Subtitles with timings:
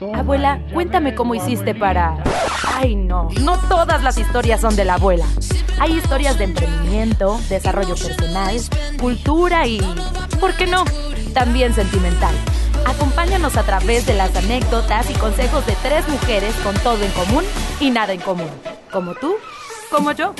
[0.00, 2.20] Abuela, cuéntame cómo hiciste para...
[2.66, 5.24] Ay, no, no todas las historias son de la abuela.
[5.78, 8.56] Hay historias de emprendimiento, desarrollo personal,
[9.00, 9.78] cultura y...
[10.40, 10.84] ¿Por qué no?
[11.32, 12.34] También sentimental.
[12.84, 17.44] Acompáñanos a través de las anécdotas y consejos de tres mujeres con todo en común
[17.78, 18.50] y nada en común.
[18.90, 19.36] Como tú,
[19.92, 20.34] como yo.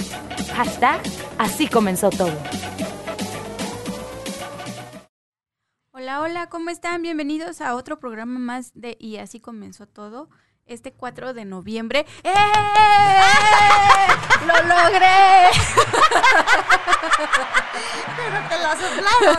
[0.57, 1.01] Hashtag,
[1.39, 2.33] así comenzó todo.
[5.97, 7.03] Hola, hola, ¿cómo están?
[7.03, 10.29] Bienvenidos a otro programa más de Y así comenzó todo.
[10.67, 12.05] Este 4 de noviembre.
[12.25, 12.35] ¡Eh!
[14.45, 15.53] ¡Lo logré!
[18.17, 19.39] Pero te la soplaron.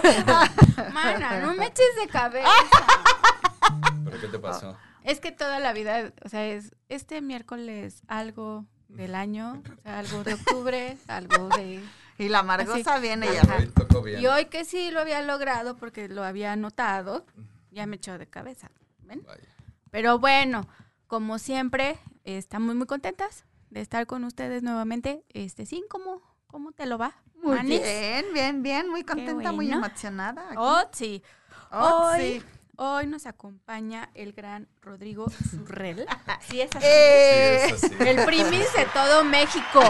[0.93, 2.47] Mana, no me eches de cabeza.
[4.05, 4.77] ¿Pero qué te pasó?
[5.03, 9.99] Es que toda la vida, o sea, es este miércoles algo del año, o sea,
[9.99, 11.83] algo de octubre, algo de...
[12.17, 14.19] Y la Margosa viene ya.
[14.19, 17.25] Y hoy que sí lo había logrado porque lo había anotado,
[17.71, 18.71] ya me echó de cabeza.
[19.03, 19.21] ¿ven?
[19.25, 19.43] Vaya.
[19.91, 20.67] Pero bueno,
[21.07, 25.23] como siempre, estamos muy contentas de estar con ustedes nuevamente.
[25.29, 27.15] Este, sí, ¿cómo, cómo te lo va?
[27.41, 27.81] Muy Manis?
[27.81, 30.45] bien, bien, bien, muy contenta, muy emocionada.
[30.47, 30.55] aquí.
[30.57, 31.23] Oh, sí.
[31.71, 32.43] Oh, hoy, sí.
[32.77, 36.05] Hoy nos acompaña el gran Rodrigo Surrel.
[36.49, 36.85] Sí, es así.
[36.87, 37.95] Eh, Sí, es así.
[38.07, 39.81] El primis de todo México.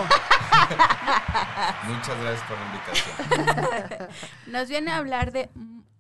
[1.86, 4.10] Muchas gracias por la invitación.
[4.48, 5.50] Nos viene a hablar de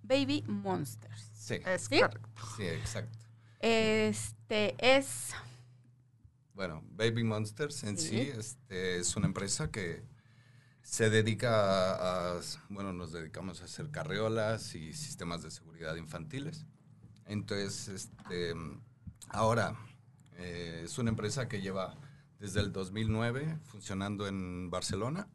[0.04, 1.30] Baby Monsters.
[1.38, 2.00] Sí, es ¿Sí?
[2.00, 2.30] correcto.
[2.58, 3.18] sí, exacto.
[3.60, 5.34] Este es.
[6.54, 8.32] Bueno, Baby Monsters en sí, Sí.
[8.38, 10.04] este, es una empresa que
[10.84, 16.66] se dedica a, a- bueno, nos dedicamos a hacer carriolas y sistemas de seguridad infantiles.
[17.26, 18.54] Entonces, este,
[19.30, 19.76] ahora
[20.38, 21.96] eh, es una empresa que lleva
[22.40, 25.28] desde el 2009 funcionando en Barcelona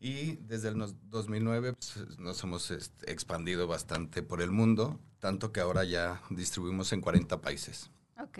[0.00, 2.70] y desde el nos- 2009 pues, nos hemos
[3.06, 7.90] expandido bastante por el mundo, tanto que ahora ya distribuimos en 40 países.
[8.20, 8.38] Ok.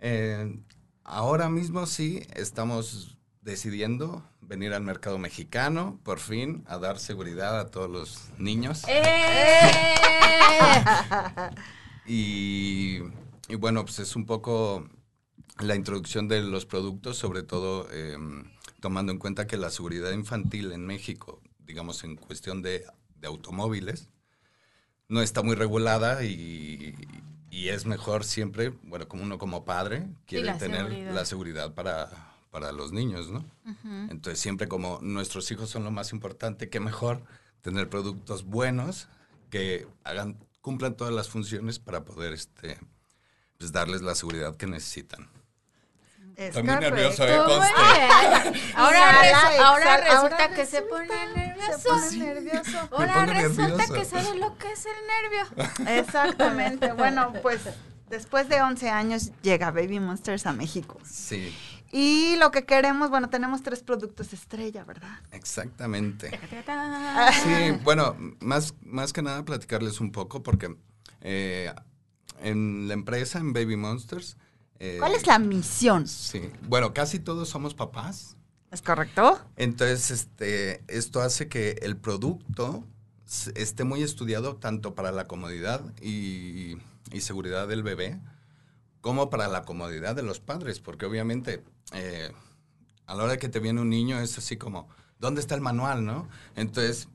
[0.00, 0.62] Eh,
[1.04, 7.70] ahora mismo sí estamos decidiendo venir al mercado mexicano, por fin, a dar seguridad a
[7.70, 8.84] todos los niños.
[8.88, 9.00] ¡Eh!
[12.10, 13.00] Y,
[13.50, 14.88] y bueno, pues es un poco
[15.60, 18.16] la introducción de los productos, sobre todo eh,
[18.80, 24.08] tomando en cuenta que la seguridad infantil en México, digamos en cuestión de, de automóviles,
[25.08, 26.94] no está muy regulada y,
[27.50, 31.12] y es mejor siempre, bueno, como uno como padre quiere la tener seguridad.
[31.12, 33.44] la seguridad para, para los niños, ¿no?
[34.10, 37.22] Entonces siempre como nuestros hijos son lo más importante, qué mejor
[37.60, 39.08] tener productos buenos
[39.50, 42.78] que hagan, cumplan todas las funciones para poder este,
[43.58, 45.28] pues, darles la seguridad que necesitan.
[46.36, 47.36] Es Estoy muy nervioso, ¿eh?
[47.44, 47.72] Conste.
[48.76, 51.88] Ahora, resu- resulta Ahora que se pone Se nervioso.
[51.88, 52.88] pone nervioso.
[52.92, 53.94] Ahora resulta nervioso.
[53.94, 56.00] que sabe lo que es el nervio.
[56.00, 56.92] Exactamente.
[56.92, 57.62] Bueno, pues
[58.10, 60.98] después de 11 años llega Baby Monsters a México.
[61.04, 61.54] Sí,
[61.90, 65.20] Y lo que queremos, bueno, tenemos tres productos estrella, ¿verdad?
[65.32, 66.30] exactamente.
[67.42, 70.76] Sí, bueno, más, más que nada platicarles un poco porque
[71.20, 71.72] eh,
[72.40, 74.36] en la empresa, en Baby Monsters...
[74.78, 76.06] eh, ¿Cuál es la misión?
[76.06, 78.36] Sí, bueno, casi todos somos papás.
[78.70, 79.40] ¿Es correcto?
[79.56, 82.84] Entonces, este, esto hace que el producto
[83.54, 86.76] esté muy estudiado tanto para la comodidad y,
[87.12, 88.20] y seguridad del bebé,
[89.00, 92.32] como para la comodidad de los padres, porque obviamente eh,
[93.06, 96.04] a la hora que te viene un niño es así como, ¿dónde está el manual,
[96.04, 96.28] no?
[96.56, 97.08] Entonces,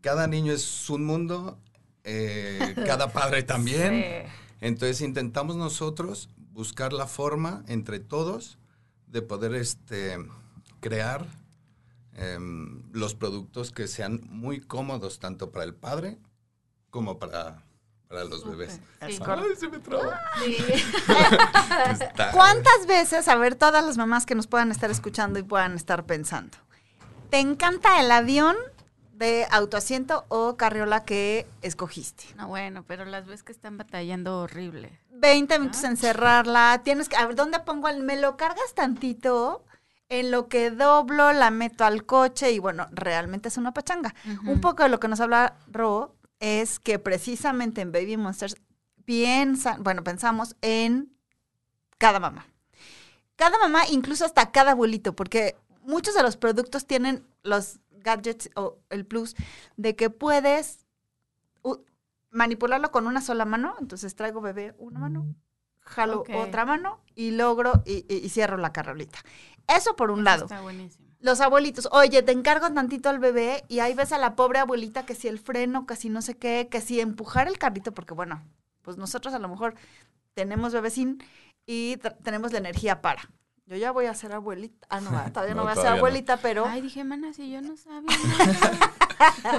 [0.00, 1.58] cada niño es un mundo,
[2.04, 4.02] eh, cada padre también.
[4.02, 4.32] Sí.
[4.60, 8.58] Entonces intentamos nosotros buscar la forma entre todos
[9.06, 10.18] de poder este,
[10.80, 11.26] crear
[12.14, 16.18] em, los productos que sean muy cómodos tanto para el padre
[16.90, 17.62] como para,
[18.08, 18.80] para los bebés.
[19.00, 19.20] Es Sí.
[19.20, 19.46] correcto.
[19.50, 20.10] Ay, se me trabó.
[20.44, 20.56] Sí.
[22.00, 25.74] Está- ¿Cuántas veces, a ver, todas las mamás que nos puedan estar escuchando y puedan
[25.74, 26.56] estar pensando,
[27.30, 28.56] ¿te encanta el avión
[29.12, 32.24] de autoasiento o carriola que escogiste?
[32.36, 34.98] No, bueno, pero las ves que están batallando horrible.
[35.10, 39.64] 20 minutos en cerrarla, tienes que, a ver, ¿dónde pongo el, me lo cargas tantito?
[40.10, 44.14] En lo que doblo, la meto al coche y bueno, realmente es una pachanga.
[44.46, 48.56] Un poco de lo que nos habla Ro es que precisamente en Baby Monsters
[49.04, 51.12] piensan, bueno, pensamos en
[51.98, 52.46] cada mamá.
[53.36, 58.78] Cada mamá, incluso hasta cada abuelito, porque muchos de los productos tienen los gadgets o
[58.90, 59.34] el plus
[59.76, 60.84] de que puedes
[62.30, 63.74] manipularlo con una sola mano.
[63.80, 65.26] Entonces traigo bebé una mano,
[65.80, 69.18] jalo otra mano y logro y, y- y cierro la carrolita.
[69.66, 70.42] Eso por un Eso lado.
[70.44, 71.07] Está buenísimo.
[71.20, 75.04] Los abuelitos, oye, te encargo tantito al bebé y ahí ves a la pobre abuelita
[75.04, 78.14] que si el freno, que si no sé qué, que si empujar el carrito, porque
[78.14, 78.42] bueno,
[78.82, 79.74] pues nosotros a lo mejor
[80.34, 81.22] tenemos bebecín
[81.66, 83.28] y tenemos la energía para.
[83.66, 84.86] Yo ya voy a ser abuelita.
[84.90, 85.96] Ah, no, todavía no, No, voy a ser no.
[85.98, 88.08] abuelita, pero Ay, dije, mana, si yo no sabía.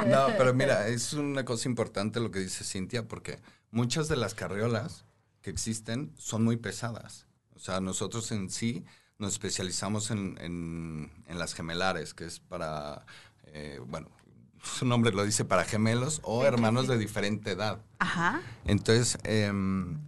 [0.07, 3.39] No, pero mira, es una cosa importante lo que dice Cintia, porque
[3.71, 5.03] muchas de las carriolas
[5.41, 7.27] que existen son muy pesadas.
[7.55, 8.85] O sea, nosotros en sí
[9.19, 13.05] nos especializamos en, en- en las gemelares, que es para,
[13.47, 14.07] eh, bueno,
[14.63, 17.79] su nombre lo dice, para gemelos o hermanos de diferente edad.
[17.99, 18.41] ajá.
[18.65, 19.99] Entonces, em,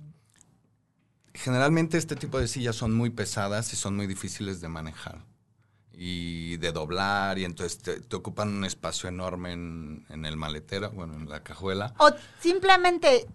[1.34, 5.20] generalmente este tipo de sillas son muy pesadas y son muy difíciles de manejar
[5.94, 10.90] y de doblar y entonces te, te ocupan un espacio enorme en, en el maletero,
[10.92, 11.94] bueno, en la cajuela.
[12.00, 12.10] O
[12.40, 13.28] simplemente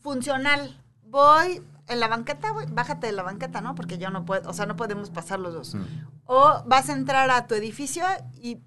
[0.00, 0.80] funcional.
[1.04, 3.74] Voy en la banqueta, güey, bájate de la banqueta, ¿no?
[3.74, 5.74] Porque yo no puedo, o sea, no podemos pasar los dos.
[5.74, 5.84] Mm.
[6.24, 8.04] O vas a entrar a tu edificio
[8.40, 8.58] y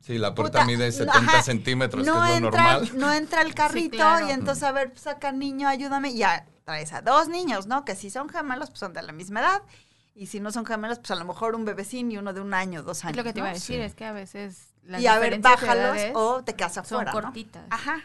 [0.00, 2.90] Sí, la puerta Puta, mide no, 70 ajá, centímetros, no que es lo entra, normal.
[2.94, 4.28] no entra el carrito claro.
[4.28, 6.10] y entonces, a ver, saca niño, ayúdame.
[6.10, 7.84] Y ya traes a dos niños, ¿no?
[7.84, 9.62] Que si son gemelos, pues son de la misma edad.
[10.14, 12.54] Y si no son gemelos, pues a lo mejor un bebecín y uno de un
[12.54, 13.12] año, dos años.
[13.12, 13.82] Es lo que te iba a decir, Sí.
[13.82, 17.12] es que a veces las Y a ver, bájalos o te quedas son afuera.
[17.12, 17.20] ¿no?
[17.22, 17.64] cortitas.
[17.70, 17.96] Ajá.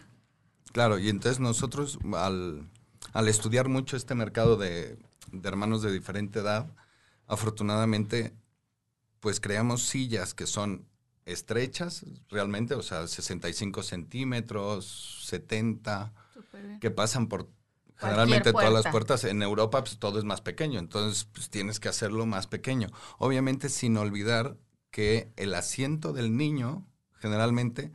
[0.71, 2.67] Claro, y entonces nosotros al,
[3.13, 4.97] al estudiar mucho este mercado de,
[5.31, 6.73] de hermanos de diferente edad,
[7.27, 8.33] afortunadamente,
[9.19, 10.87] pues creamos sillas que son
[11.25, 16.79] estrechas realmente, o sea, 65 centímetros, 70, Súper bien.
[16.79, 17.49] que pasan por
[17.97, 18.91] generalmente todas las puerta.
[18.91, 19.23] puertas.
[19.25, 22.89] En Europa pues todo es más pequeño, entonces pues tienes que hacerlo más pequeño.
[23.19, 24.57] Obviamente sin olvidar
[24.89, 26.85] que el asiento del niño
[27.19, 27.91] generalmente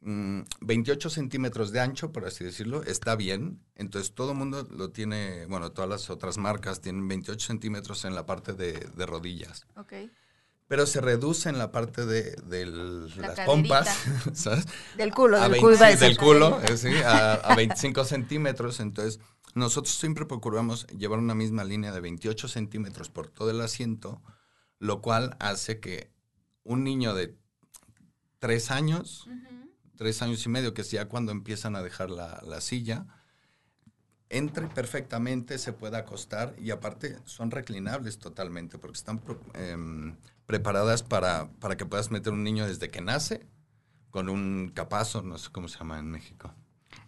[0.00, 3.60] mm, 28 centímetros de ancho, por así decirlo, está bien.
[3.74, 8.14] Entonces todo el mundo lo tiene, bueno, todas las otras marcas tienen 28 centímetros en
[8.14, 9.66] la parte de, de rodillas.
[9.76, 9.92] Ok.
[10.68, 13.44] Pero se reduce en la parte de, de La las caderita.
[13.46, 13.88] pompas,
[14.34, 14.66] ¿sabes?
[14.96, 15.84] Del culo, a del 20 culo.
[15.84, 18.78] a del culo, eh, sí, a, a 25 centímetros.
[18.80, 19.18] Entonces,
[19.54, 24.20] nosotros siempre procuramos llevar una misma línea de 28 centímetros por todo el asiento,
[24.78, 26.12] lo cual hace que
[26.64, 27.34] un niño de
[28.38, 29.26] tres años,
[29.98, 33.04] tres años y medio, que es ya cuando empiezan a dejar la, la silla,
[34.30, 39.20] entre perfectamente, se pueda acostar y aparte son reclinables totalmente porque están
[39.54, 40.16] em,
[40.46, 43.46] preparadas para, para que puedas meter un niño desde que nace
[44.10, 46.54] con un capazo, no sé cómo se llama en México.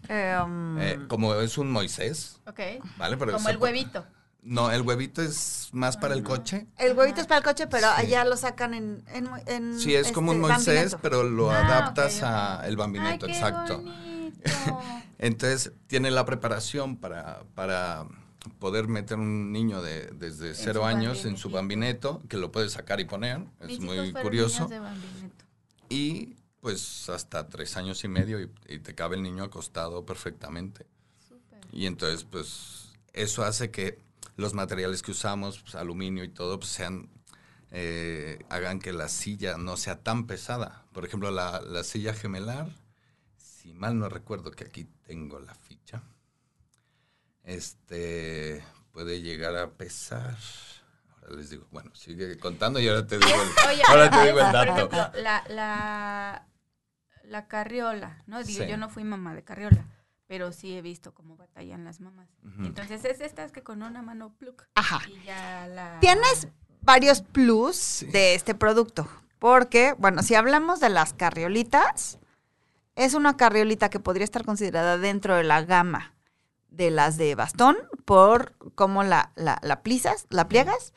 [0.09, 2.61] Em, Eh, como es un Moisés, Ok.
[2.99, 3.17] ¿vale?
[3.17, 4.05] Pero Como el huevito.
[4.43, 6.67] No, el huevito es más para el coche.
[6.79, 8.07] el huevito es para el coche, pero Sí.
[8.07, 9.05] allá lo sacan en.
[9.09, 10.99] en, en, Sí, es como un este, Moisés, bambineto.
[11.03, 12.29] pero lo Ah, adaptas ok, ok.
[12.29, 13.79] a el bambineto, Ay, qué exacto.
[13.83, 14.41] bonito.
[15.19, 18.07] Entonces, tiene la preparación para, para
[18.59, 23.01] poder meter un niño de, desde cero años en su bambinetto, que lo puede sacar
[23.01, 24.55] y poner, es Mis muy curioso.
[24.65, 25.45] niños de Bambineto.
[25.91, 30.87] Y pues hasta tres años y medio y, y te cabe el niño acostado perfectamente.
[31.29, 31.61] Súper.
[31.73, 33.99] Y entonces, pues, eso hace que
[34.41, 37.09] los materiales que usamos, pues, aluminio y todo, pues sean,
[37.71, 40.85] eh, hagan que la silla no sea tan pesada.
[40.93, 42.69] Por ejemplo, la, la silla gemelar,
[43.37, 46.03] si mal no recuerdo que aquí tengo la ficha,
[47.45, 50.37] este, puede llegar a pesar,
[51.23, 54.41] ahora les digo, bueno, sigue contando y ahora te digo el, Oye, ahora te digo
[54.41, 55.19] el ejemplo, dato.
[55.23, 56.47] La, la,
[57.25, 58.43] la carriola, ¿no?
[58.45, 58.69] Digo, Sí.
[58.71, 59.85] yo no fui mamá de carriola,
[60.31, 62.29] pero sí he visto cómo batallan las mamás.
[62.47, 62.67] Ujú.
[62.67, 65.01] Entonces es estas que con una mano pluk Ajá.
[65.09, 65.99] y ya la...
[65.99, 66.47] Tienes
[66.83, 68.07] varios plus Sí.
[68.07, 69.09] de este producto.
[69.41, 72.21] Porque, bueno, si hablamos de las carriolitas,
[72.95, 76.15] es una carriolita que podría estar considerada dentro de la gama
[76.69, 80.95] de las de bastón, por cómo la, la, la plisas, la pliegas.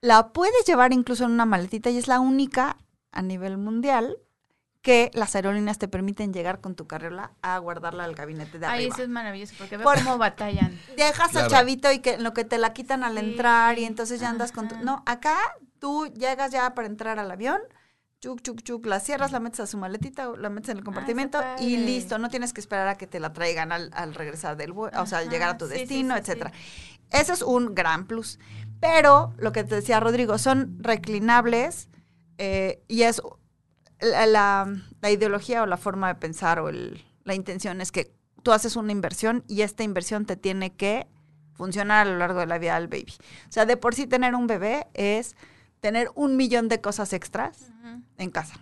[0.00, 2.76] La puedes llevar incluso en una maletita y es la única
[3.10, 4.16] a nivel mundial
[4.84, 8.72] que las aerolíneas te permiten llegar con tu carriola a guardarla al gabinete de Ay,
[8.82, 8.94] arriba.
[8.94, 10.78] eso es maravilloso, porque veo Por- cómo batallan.
[10.96, 11.46] Dejas Claro.
[11.46, 14.28] al chavito y que lo que te la quitan al Sí, entrar y entonces ya
[14.28, 14.76] andas con tu...
[14.76, 15.36] No, acá
[15.78, 17.60] tú llegas ya para entrar al avión,
[18.20, 20.84] chuc, chuc, chuc, la cierras, la metes a su maletita, o la metes en el
[20.84, 22.18] compartimento está y listo.
[22.18, 25.06] No tienes que esperar a que te la traigan al, al regresar del vuelo, o
[25.06, 26.52] sea, al llegar a tu Ajá, sí, sí, destino, sí, etcétera.
[27.10, 28.38] Eso es un gran plus.
[28.80, 31.88] Pero lo que te decía Rodrigo, son reclinables
[32.36, 33.22] eh, y es
[34.00, 38.12] la, la- la ideología o la forma de pensar o el- la intención es que
[38.42, 41.06] tú haces una inversión y esta inversión te tiene que
[41.54, 43.14] funcionar a lo largo de la vida del baby.
[43.48, 45.36] O sea, de por sí tener un bebé es
[45.80, 47.70] tener un millón de cosas extras
[48.18, 48.54] en casa.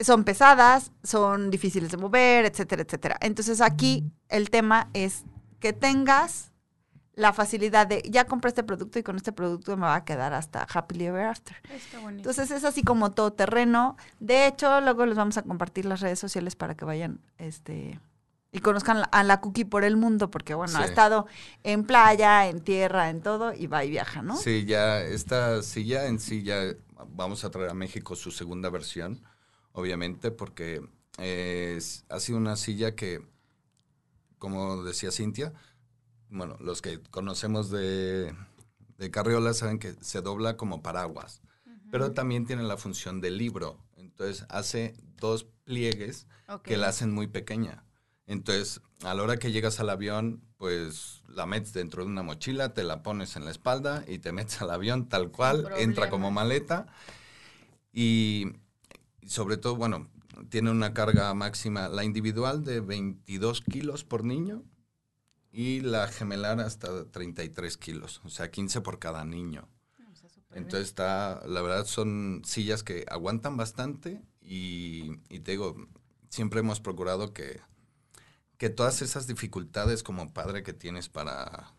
[0.00, 3.16] Son pesadas, son difíciles de mover, etcétera, etcétera.
[3.20, 5.24] Entonces aquí el tema es
[5.60, 6.51] que tengas
[7.14, 10.32] la facilidad de, ya compré este producto y con este producto me va a quedar
[10.32, 11.56] hasta happily ever after.
[11.70, 12.28] Está bonito.
[12.30, 13.96] Entonces es así como todo terreno.
[14.18, 18.00] De hecho, luego les vamos a compartir las redes sociales para que vayan este,
[18.50, 21.26] y conozcan a la Cookie por el mundo, porque bueno, ha estado
[21.64, 24.36] en playa, en tierra, en todo, y va y viaja, ¿no?
[24.36, 26.62] Sí, ya esta silla en sí ya
[27.08, 29.22] vamos a traer a México su segunda versión,
[29.72, 30.80] obviamente, porque
[31.18, 33.20] eh, es- ha sido una silla que,
[34.38, 35.52] como decía Cintia,
[36.32, 38.34] bueno, los que conocemos de,
[38.98, 41.42] de carriola saben que se dobla como paraguas,
[41.90, 43.78] pero también tiene la función de libro.
[43.96, 46.26] Entonces hace dos pliegues
[46.64, 47.84] que la hacen muy pequeña.
[48.26, 52.72] Entonces, a la hora que llegas al avión, pues la metes dentro de una mochila,
[52.72, 56.30] te la pones en la espalda y te metes al avión tal cual, entra como
[56.30, 56.86] maleta.
[57.92, 58.46] Y
[59.22, 60.08] y sobre todo, bueno,
[60.48, 64.64] tiene una carga máxima, la individual de 22 kilos por niño
[65.52, 69.68] y la gemelar hasta 33 kilos, o sea, 15 por cada niño.
[70.10, 70.64] O sea, súper bien.
[70.64, 75.76] Entonces está, la verdad son sillas que aguantan bastante y, y te digo,
[76.30, 77.60] siempre hemos procurado que,
[78.56, 81.74] que todas esas dificultades como padre que tienes para,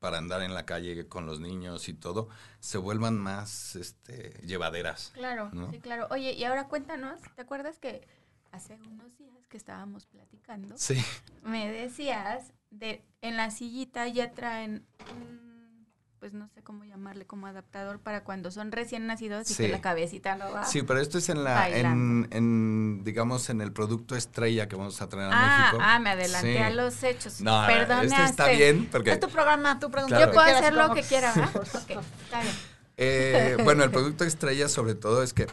[0.00, 2.28] para andar en la calle con los niños y todo,
[2.58, 5.12] se vuelvan más este, llevaderas.
[5.14, 5.70] Claro, ¿no?
[5.70, 6.08] sí, claro.
[6.10, 8.06] Oye, y ahora cuéntanos, ¿te acuerdas que
[8.50, 10.96] hace unos días que estábamos platicando, Sí,
[11.42, 15.86] me decías de en la sillita ya traen un,
[16.18, 19.62] pues no sé cómo llamarle, como adaptador para cuando son recién nacidos y Sí.
[19.64, 20.64] que la cabecita no va.
[20.64, 25.08] sí, pero esto es en la, en, digamos, en el producto estrella que vamos a
[25.08, 25.78] traer a ah, México.
[25.80, 26.58] ah, me adelanté Sí.
[26.58, 27.40] a los hechos.
[27.40, 30.16] No, Perdón, este está bien porque Es tu programa, tu pregunta.
[30.16, 30.32] Claro.
[30.32, 31.50] Yo puedo quieras, hacer lo que quiera, ¿verdad?
[31.74, 31.90] Ok,
[32.24, 32.54] está bien.
[32.96, 35.46] Eh, bueno, el producto estrella sobre todo es que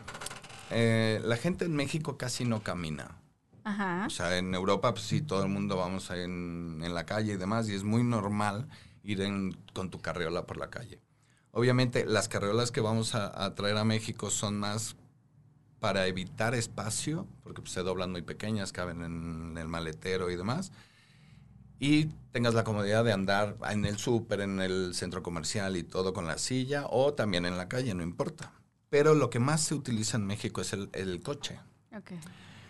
[0.71, 3.19] eh, la gente en México casi no camina.
[3.65, 4.05] Ajá.
[4.07, 7.37] O sea, en Europa, pues sí, todo el mundo vamos en, en la calle y
[7.37, 8.67] demás, y es muy normal
[9.03, 11.01] ir en- con tu carriola por la calle.
[11.51, 14.95] Obviamente, las carriolas que vamos a, a traer a México son más
[15.79, 20.71] para evitar espacio, porque pues, se doblan muy pequeñas, caben en el maletero y demás,
[21.79, 26.13] y tengas la comodidad de andar en el súper, en el centro comercial y todo
[26.13, 28.53] con la silla, o también en la calle, no importa.
[28.89, 31.59] Pero lo que más se utiliza en México es el, el coche.
[31.95, 32.11] Ok.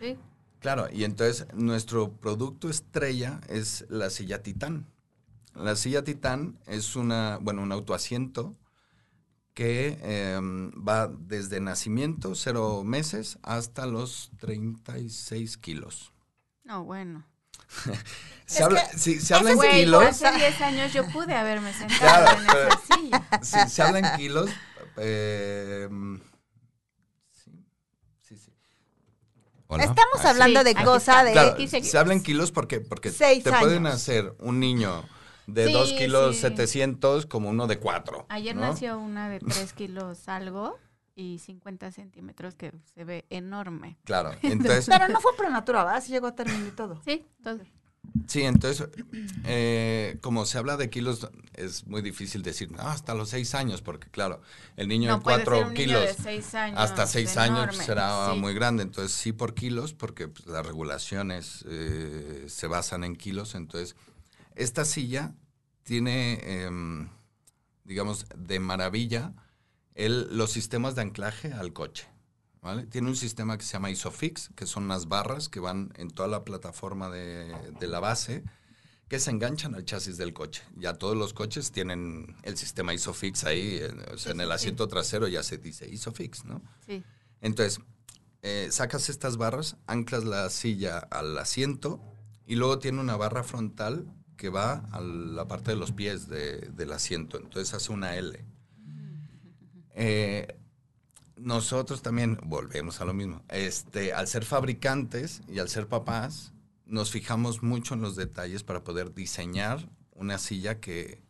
[0.02, 0.18] Sí.
[0.65, 4.88] Claro, y entonces nuestro producto estrella es la silla Titán.
[5.53, 8.55] La silla Titán es una, bueno, un autoasiento
[9.53, 16.12] que em, va desde nacimiento, cero meses, hasta los 36 kilos.
[16.63, 17.27] No, bueno.
[18.48, 22.41] Se habla, si se habla en kilos, hace 10 años yo pude haberme sentado Claro,
[22.41, 23.39] en esa silla.
[23.43, 24.50] si se habla en kilos,
[24.98, 26.19] em,
[27.31, 27.51] sí,
[28.24, 28.51] sí, sí.
[29.75, 29.84] ¿O no?
[29.84, 31.32] Estamos Ah, hablando Sí, de cosa de...
[31.34, 33.96] Claro, se habla en kilos porque, porque Seis te pueden años.
[33.96, 35.03] hacer un niño
[35.48, 36.41] de Sí, 2 kilos sí.
[36.41, 38.25] 700 como uno de 4.
[38.29, 40.77] Ayer nació una de 3 kilos algo
[41.15, 43.98] y 50 centímetros que se ve enorme.
[44.05, 46.03] Claro, entonces, Pero no fue prematura, ¿verdad?
[46.03, 47.00] Sí llegó a término y todo.
[47.05, 47.60] Sí, todo.
[48.28, 48.88] Sí, entonces,
[49.46, 53.82] eh, como se habla de kilos, es muy difícil decir, "Ah, hasta los 6 años,
[53.82, 54.42] porque claro,
[54.78, 56.80] el niño No de puede ser 4 un kilos niño de 6 años.
[56.80, 57.84] hasta 6 años enorme.
[57.84, 58.40] será Sí.
[58.40, 63.56] muy grande, entonces sí por kilos, porque pues, las regulaciones eh, se basan en kilos,
[63.56, 63.96] entonces
[64.56, 65.34] esta silla
[65.84, 67.10] tiene, em,
[67.84, 69.34] digamos, de maravilla
[69.94, 72.08] el, los sistemas de anclaje al coche.
[72.65, 72.86] ¿Vale?
[72.88, 76.27] Tiene un sistema que se llama Isofix, que son unas barras que van en toda
[76.27, 78.43] la plataforma de, de la base,
[79.07, 80.63] que se enganchan al chasis del coche.
[80.75, 84.88] Ya todos los coches tienen el sistema Isofix ahí, en, o sea, en el asiento
[84.88, 86.62] trasero ya se dice Isofix, ¿no?
[86.88, 87.03] Sí.
[87.39, 87.79] Entonces,
[88.41, 92.01] eh, sacas estas barras, anclas la silla al asiento
[92.48, 94.07] y luego tiene una barra frontal
[94.38, 97.38] que va a la parte de los pies de- del asiento.
[97.38, 98.43] Entonces hace una L.
[99.98, 100.57] Eh,
[101.38, 103.44] nosotros también volvemos a lo mismo.
[103.50, 106.54] Este, al ser fabricantes y al ser papás,
[106.86, 111.22] nos fijamos mucho en los detalles para poder diseñar una silla que,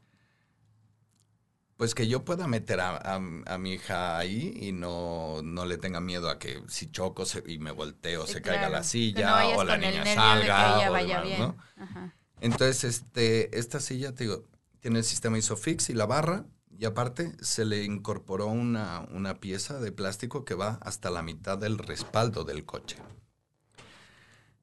[1.78, 5.78] pues que yo pueda meter a, a- a mi hija ahí y no, no le
[5.78, 9.42] tenga miedo a que si choco se- y me volteo se caiga la Que silla
[9.54, 11.40] no o la niña que salga ella o vaya demás, bien.
[11.40, 11.58] ¿no?
[11.78, 12.16] Ajá.
[12.42, 14.44] Entonces, este, esta silla, te digo,
[14.80, 16.46] tiene el sistema Isofix y la barra,
[16.78, 21.58] y aparte se le incorporó una, una pieza de plástico que va hasta la mitad
[21.58, 22.98] del respaldo del coche.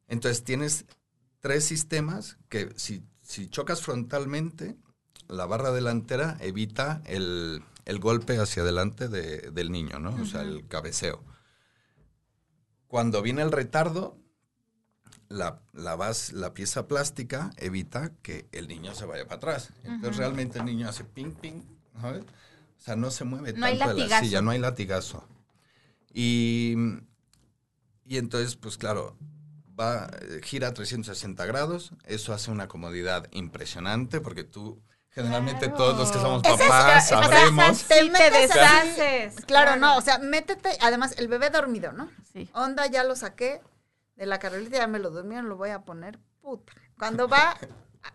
[0.09, 0.85] Entonces, tienes
[1.40, 4.76] tres sistemas que si, si chocas frontalmente,
[5.28, 10.11] la barra delantera evita el, el golpe hacia adelante de- del niño, ¿no?
[10.21, 11.25] O sea, el cabeceo.
[12.88, 14.19] Cuando viene el retardo,
[15.28, 19.71] la, la, bas- la pieza plástica evita que el niño se vaya para atrás.
[19.85, 21.62] Entonces realmente el niño hace ping, ping,
[22.00, 22.22] ¿sabes?
[22.25, 25.26] O sea, no se mueve No tanto de la silla, no hay latigazo.
[26.12, 26.75] Y,
[28.04, 29.16] y entonces, pues claro,
[29.78, 31.92] va, eh, gira 360 grados.
[32.04, 35.76] Eso hace una comodidad impresionante porque tú, generalmente Claro.
[35.76, 37.84] todos los que somos es papás, sabremos.
[37.84, 39.44] Te Sí, te metes deshaces.
[39.46, 42.11] Claro, no, o sea, métete, además el bebé dormido, ¿no?
[42.32, 42.50] Sí.
[42.52, 43.61] Onda, ya lo saqué
[44.16, 46.72] de la carrerita, ya me lo durmieron, lo voy a poner, puta.
[46.99, 47.56] Cuando va,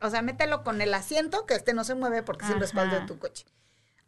[0.02, 3.00] o sea, mételo con el asiento, que este no se mueve porque es el respaldo
[3.00, 3.46] de tu coche.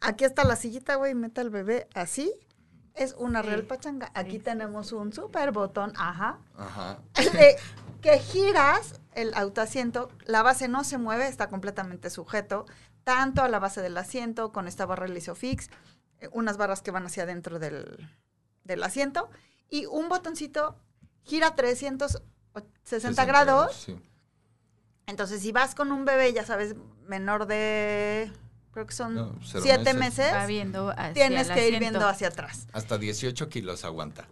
[0.00, 2.32] Aquí está la sillita, güey, meta al bebé así.
[2.94, 3.48] Es una Sí.
[3.48, 4.10] real pachanga.
[4.14, 6.38] Aquí Sí, tenemos un super botón, ajá.
[6.56, 6.98] Ajá.
[7.14, 7.56] de
[8.02, 12.64] que giras el autoasiento, la base no se mueve, está completamente sujeto,
[13.04, 15.68] tanto a la base del asiento, con esta barra Isofix,
[16.20, 18.08] eh, unas barras que van hacia adentro del,
[18.64, 19.30] del asiento,
[19.68, 20.76] y un botoncito
[21.22, 23.74] gira 360 grados.
[23.86, 23.96] Sí.
[25.06, 26.74] Entonces, si vas con un bebé, ya sabes,
[27.06, 28.32] menor de,
[28.72, 30.18] creo que son No, siete meses.
[30.18, 32.66] meses, Va viendo hacia tienes que ir viendo hacia atrás.
[32.72, 34.26] Hasta 18 kilos aguanta.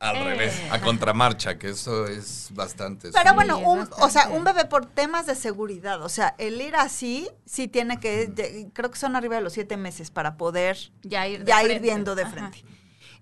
[0.00, 0.24] Al Eh.
[0.24, 3.10] revés, a contramarcha, que eso es bastante.
[3.10, 6.60] Pero Sí, bueno, un, o sea, un bebé por temas de seguridad, o sea, el
[6.60, 10.78] ir así, sí tiene que, creo que son arriba de los siete meses para poder
[11.02, 12.30] Ya ir, de ya ir viendo de Ajá.
[12.30, 12.64] frente.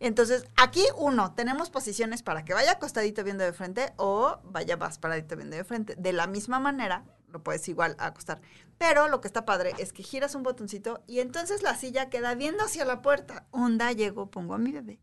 [0.00, 4.98] Entonces, aquí uno, tenemos posiciones para que vaya acostadito viendo de frente o vaya más
[4.98, 5.94] paradito viendo de frente.
[5.96, 7.04] De la misma manera,
[7.36, 8.40] lo puedes igual acostar.
[8.78, 12.34] Pero lo que está padre es que giras un botoncito y entonces la silla queda
[12.34, 13.46] viendo hacia la puerta.
[13.50, 14.98] Onda, llego, pongo a mi bebé,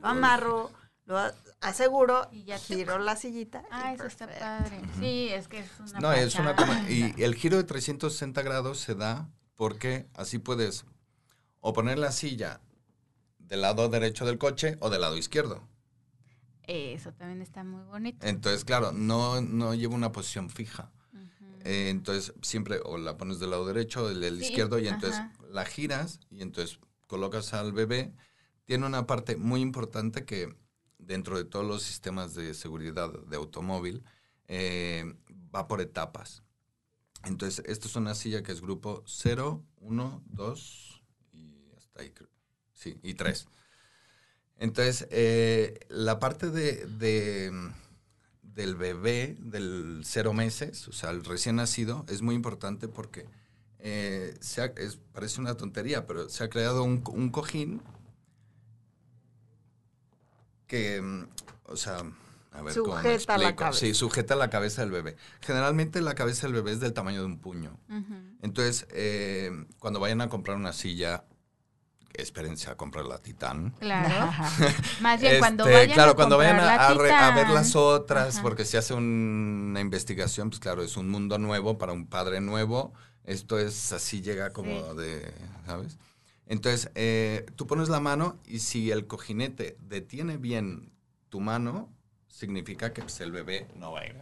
[0.00, 0.70] lo amarro,
[1.06, 1.18] lo
[1.60, 3.64] aseguro, Y ya te- giro la sillita.
[3.70, 4.80] Ah, eso está padre.
[4.98, 6.54] Sí, es que es una No, es una
[6.90, 10.84] Y el giro de 360 grados se da porque así puedes
[11.60, 12.60] o poner la silla
[13.38, 15.66] del lado derecho del coche o del lado izquierdo.
[16.62, 18.24] Eso también está muy bonito.
[18.26, 20.92] Entonces, claro, no, no lleva una posición fija.
[21.64, 25.20] Eh, entonces, siempre o la pones del lado derecho o del, Sí, izquierdo y entonces
[25.20, 25.32] ajá.
[25.50, 28.14] la giras y entonces colocas al bebé.
[28.64, 30.54] Tiene una parte muy importante que
[30.98, 34.04] dentro de todos los sistemas de seguridad de automóvil
[34.48, 35.14] eh,
[35.54, 36.42] va por etapas.
[37.24, 42.10] Entonces, esto es una silla que es grupo 0, 1, 2 y hasta ahí.
[42.12, 42.30] creo.
[42.72, 43.46] Sí, y 3.
[44.56, 47.50] Entonces, eh, la parte de, de,
[48.54, 53.26] del bebé, del cero meses, o sea, el recién nacido, es muy importante porque
[53.78, 57.80] eh, se ha- es- parece una tontería, pero se ha creado un, un cojín
[60.66, 61.26] que, mm,
[61.64, 61.98] o sea,
[62.52, 63.56] a ver cómo me Sujeta la explico.
[63.56, 63.78] cabeza.
[63.80, 65.16] Sí, sujeta la cabeza del bebé.
[65.40, 67.78] Generalmente la cabeza del bebé es del tamaño de un puño.
[68.42, 71.24] Entonces, eh, cuando vayan a comprar una silla,
[72.14, 73.74] espérense a comprar la Titán.
[73.78, 74.30] Claro.
[75.00, 77.76] Más bien, cuando Este, vayan claro, a cuando vayan a, a re- a ver las
[77.76, 78.42] otras, Ajá.
[78.42, 82.40] porque si hace un- una investigación, pues claro, es un mundo nuevo para un padre
[82.40, 82.92] nuevo.
[83.24, 84.96] Esto es así, llega como Sí.
[84.98, 85.32] de,
[85.66, 85.98] ¿sabes?
[86.46, 90.90] Entonces, eh, tú pones la mano y si el cojinete detiene bien
[91.28, 91.88] tu mano,
[92.28, 94.16] significa que pues, el bebé no va a ir.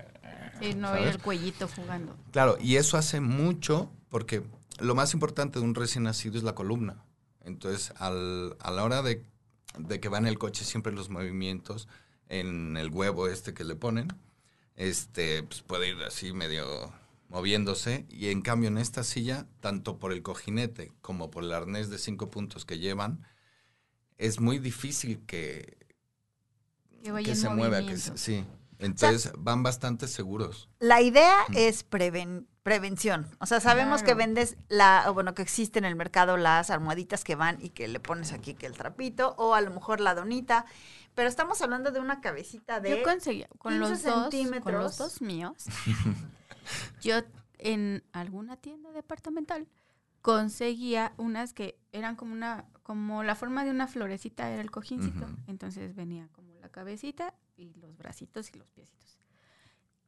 [0.61, 1.03] Sí, no ¿sabes?
[1.03, 2.17] ir el cuellito jugando.
[2.33, 4.43] Claro, y eso hace mucho porque
[4.79, 7.03] lo más importante de un recién nacido es la columna.
[7.49, 9.25] Entonces, al- a la hora de,
[9.79, 11.89] de que va en el coche, siempre los movimientos
[12.29, 14.09] en el huevo este que le ponen,
[14.77, 16.93] este, pues puede ir así medio
[17.29, 18.07] moviéndose.
[18.09, 21.99] Y en cambio, en esta silla, tanto por el cojinete como por el arnés de
[21.99, 23.27] cinco puntos que llevan,
[24.19, 25.77] es muy difícil que,
[27.25, 27.81] Que se mueva.
[27.85, 28.45] Que sí.
[28.79, 30.69] Entonces, van bastante seguros.
[30.79, 31.55] La idea Mm.
[31.57, 33.27] es preven- prevención.
[33.41, 37.25] O sea, sabemos que vendes la, o bueno, que existe en el mercado las almohaditas
[37.25, 40.15] que van y que le pones aquí que el trapito, o a lo mejor la
[40.15, 40.67] donita.
[41.15, 42.99] Pero estamos hablando de una cabecita de.
[42.99, 44.83] Yo conseguía con 15 los dos, con centímetros.
[44.83, 45.65] los dos míos.
[47.01, 47.23] yo
[47.59, 49.67] en alguna tienda departamental
[50.23, 55.25] conseguía unas que eran como una como la forma de una florecita era el cojincito,
[55.25, 55.37] Ujú.
[55.47, 59.19] entonces venía como la cabecita y los bracitos y los piecitos.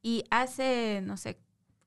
[0.01, 1.39] Y hace no sé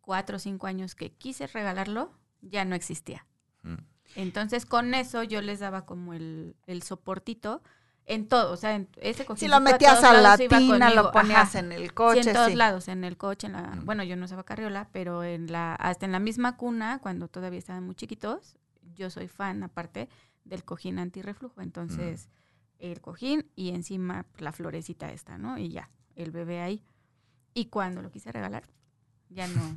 [0.04, 2.12] cuatro o cinco años que quise regalarlo,
[2.42, 3.26] ya no existía.
[3.62, 3.74] Mm.
[4.16, 7.62] Entonces con eso yo les daba como el, el soportito
[8.06, 11.60] en todo, o sea, en ese Si lo metías a la tina, lo ponías ajá.
[11.60, 12.20] en el Sí, coche.
[12.28, 12.54] en todos sí.
[12.54, 13.86] lados, en el coche, en la, Mm.
[13.86, 17.58] bueno, yo no usaba carriola, pero en la, hasta en la misma cuna, cuando todavía
[17.58, 18.56] estaban muy chiquitos,
[18.94, 20.10] yo soy fan aparte
[20.44, 22.28] del cojín antirreflujo, entonces
[22.78, 25.56] el cojín y encima la florecita esta, ¿no?
[25.56, 26.84] Y ya, el bebé ahí.
[27.54, 28.64] Y cuando lo quise regalar,
[29.34, 29.76] ya no.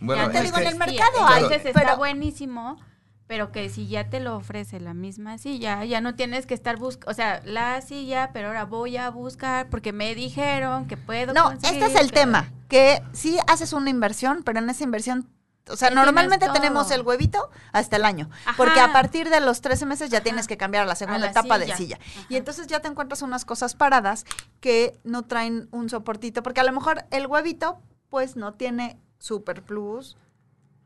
[0.00, 2.78] Bueno, ya te no digo, en el mercado hay, Entonces está pero- buenísimo,
[3.26, 6.76] pero que si ya te lo ofrece la misma silla, ya no tienes que estar
[6.78, 11.34] buscando, o sea, la silla, pero ahora voy a buscar porque me dijeron que puedo
[11.34, 15.28] No, conseguir este es el tema, que sí haces una inversión, pero en esa inversión
[15.70, 18.30] O sea, normalmente tenemos el huevito hasta el año.
[18.46, 18.54] Ajá.
[18.56, 20.24] Porque a partir de los 13 meses ya Ajá.
[20.24, 21.76] tienes que cambiar a la segunda la etapa de silla.
[21.76, 21.98] silla.
[22.00, 22.26] Ajá.
[22.30, 24.24] Y entonces ya te encuentras unas cosas paradas
[24.60, 26.42] que no traen un soportito.
[26.42, 30.16] Porque a lo mejor el huevito, pues no tiene super plus.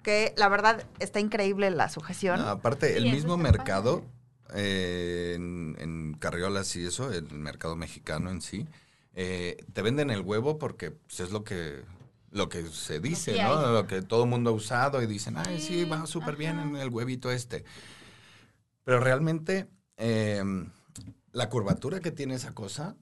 [0.03, 2.41] Que la verdad está increíble la sujeción.
[2.41, 4.03] No, aparte, el mismo mercado,
[4.53, 8.67] eh, en, en carriolas y eso, el mercado mexicano en sí,
[9.15, 11.85] eh, te venden el huevo porque pues, es lo que
[12.31, 13.59] lo que se dice, que ¿no?
[13.59, 13.73] hay.
[13.73, 16.77] Lo que todo el mundo ha usado y dicen, ay, sí, va súper bien en
[16.77, 17.65] el huevito este.
[18.85, 20.43] Pero realmente, eh,
[21.33, 22.97] la curvatura que tiene esa cosa,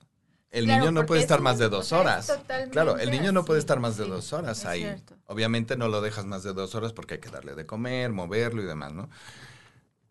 [0.51, 2.41] el Claro, niño no puede es estar más de dos horas.
[2.71, 4.81] Claro, el niño no puede estar más de sí, dos horas ahí.
[4.83, 5.17] cierto.
[5.27, 8.63] Obviamente no lo dejas más de dos horas porque hay que darle de comer, moverlo
[8.63, 9.09] y demás, ¿no?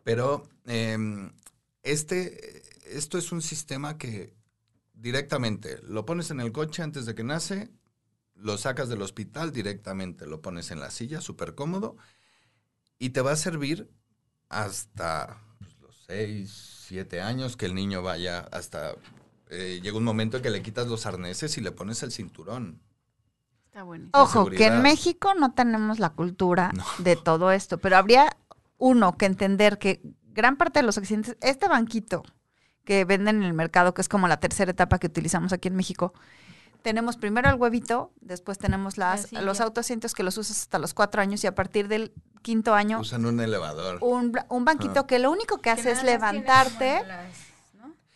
[0.02, 1.32] Pero em,
[1.82, 4.34] este, esto es un sistema que
[4.94, 7.70] directamente lo pones en el coche antes de que nace,
[8.34, 11.96] lo sacas del hospital directamente, lo pones en la silla, súper cómodo,
[12.98, 13.90] y te va a servir
[14.48, 18.94] hasta pues, los seis, siete años que el niño vaya hasta...
[19.50, 22.80] eh, llega un momento en que le quitas los arneses y le pones el cinturón.
[23.66, 24.12] Está buenísimo.
[24.20, 26.84] Ojo, que en México no tenemos la cultura No.
[26.98, 28.36] de todo esto, pero habría
[28.78, 30.00] uno que entender que
[30.32, 32.22] gran parte de los accidentes, este banquito
[32.84, 35.76] que venden en el mercado, que es como la tercera etapa que utilizamos aquí en
[35.76, 36.14] México,
[36.82, 41.20] tenemos primero el huevito, después tenemos las, los autoasientos que los usas hasta los cuatro
[41.20, 43.98] años y a partir del quinto año Usan un elevador.
[44.00, 44.32] un,
[44.64, 45.06] banquito Ah.
[45.06, 47.02] que lo único que Que hace es levantarte.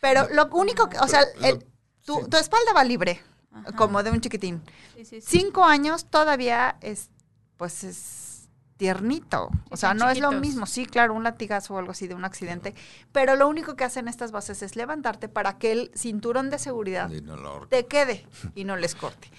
[0.05, 1.65] Pero lo único que, o sea, el-
[2.05, 2.29] tu, sí.
[2.29, 3.71] tu espalda va libre, Ajá.
[3.75, 4.61] como de un chiquitín.
[4.95, 5.27] Sí, sí, sí.
[5.39, 7.09] cinco años todavía es,
[7.57, 9.49] pues es tiernito.
[9.71, 10.65] O sea, no es lo mismo.
[10.65, 12.75] Sí, claro, un latigazo o algo así de un accidente.
[13.11, 17.09] Pero lo único que hacen estas bases es levantarte para que el cinturón de seguridad
[17.09, 19.31] no te quede y no les corte.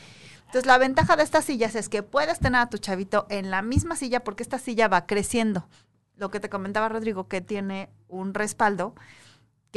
[0.46, 3.62] Entonces, la ventaja de estas sillas es que puedes tener a tu chavito en la
[3.62, 5.68] misma silla porque esta silla va creciendo.
[6.16, 8.94] Lo que te comentaba Rodrigo, que tiene un respaldo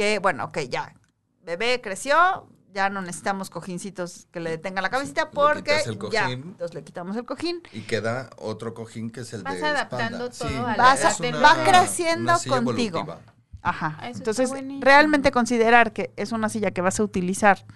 [0.00, 0.94] que, bueno, ok, ya,
[1.42, 6.42] bebé creció, ya no necesitamos cojincitos que le detengan la cabecita porque el ya, cojín.
[6.42, 7.60] entonces le quitamos el cojín.
[7.72, 10.54] Y queda otro cojín que es el Vas de adaptando espalda.
[10.56, 12.56] todo a la Vas va creciendo contigo.
[13.00, 13.20] evolutiva.
[13.60, 13.98] Ajá.
[14.00, 17.66] Ah, eso Entonces, realmente considerar que es una silla que vas a utilizar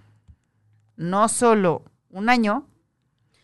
[0.96, 2.66] no solo un año,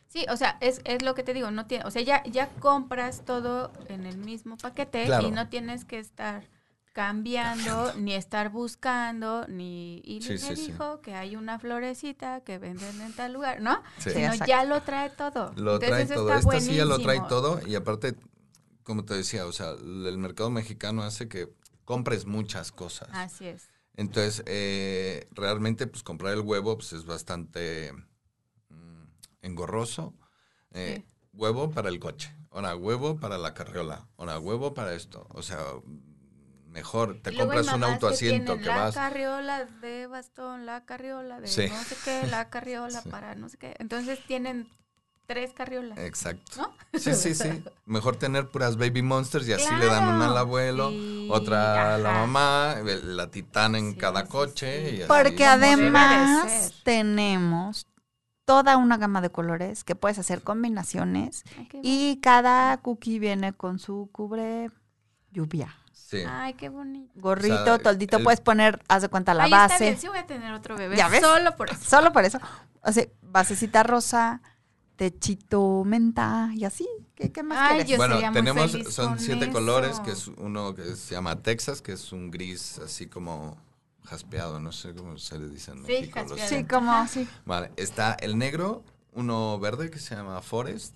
[0.09, 2.49] Sí, o sea, es, es lo que te digo, no tiene, o sea, ya, ya
[2.59, 5.25] compras todo en el mismo paquete Claro.
[5.29, 6.49] y no tienes que estar
[6.93, 10.01] cambiando, ni estar buscando, ni...
[10.05, 10.67] Y Sí, me sí, sí.
[10.73, 13.83] dijo que hay una florecita que venden en tal lugar, ¿no?
[13.99, 15.53] Sino ya lo trae todo.
[15.57, 16.35] Lo Entonces, trae todo.
[16.35, 18.17] está Esta silla lo trae todo y aparte,
[18.83, 21.49] como te decía, o sea, el mercado mexicano hace que
[21.85, 23.09] compres muchas cosas.
[23.13, 23.69] Así es.
[23.97, 27.93] Entonces, eh, realmente, pues comprar el huevo pues, es bastante
[28.69, 29.03] mm,
[29.43, 30.15] engorroso.
[30.73, 35.27] Eh, Huevo para el coche, ahora huevo para la carriola, ahora huevo para esto.
[35.31, 35.61] O sea,
[36.71, 38.95] mejor, te compras un autoasiento que, la vas...
[38.95, 41.69] carriola de bastón, la carriola de Sí.
[41.69, 43.09] no sé qué, la carriola Sí.
[43.09, 43.75] para no sé qué.
[43.79, 44.69] Entonces tienen
[45.27, 45.97] tres carriolas.
[45.99, 46.43] Exacto.
[46.57, 46.75] ¿No?
[46.99, 47.63] Sí, sí, sí.
[47.87, 51.99] Mejor tener puras baby monsters y así le dan una al abuelo, sí, otra a
[51.99, 54.91] la mamá, la titana en Sí, cada sí, coche.
[54.91, 54.97] sí.
[54.97, 55.09] Y así.
[55.09, 57.87] porque además tenemos
[58.45, 61.45] toda una gama de colores que puedes hacer combinaciones
[61.83, 64.71] y cada cookie viene con su cubre
[65.31, 65.77] lluvia.
[66.11, 66.25] Sí.
[66.27, 67.13] Ay, qué bonito.
[67.15, 69.85] Gorrito, O sea, toldito, el- puedes poner, haz de cuenta, la Ay, está base.
[69.85, 70.97] bien, sí voy a tener otro bebé.
[70.97, 71.21] ¿Ya ves?
[71.21, 71.85] Solo por eso.
[71.89, 72.39] Solo por eso.
[72.83, 74.43] O sea, basecita rosa,
[74.97, 76.89] techito menta y así.
[77.15, 77.91] ¿Qué, qué más Ay, quieres?
[77.91, 79.53] yo bueno, sería muy tenemos, feliz son con siete eso.
[79.53, 83.57] colores, que es uno que se llama Texas, que es un gris así como
[84.05, 86.19] jaspeado, no sé cómo se le dice en Sí, México.
[86.21, 86.49] jaspeado.
[86.49, 87.29] Sí, como, sí.
[87.45, 90.95] Vale, está el negro, uno verde que se llama Forest,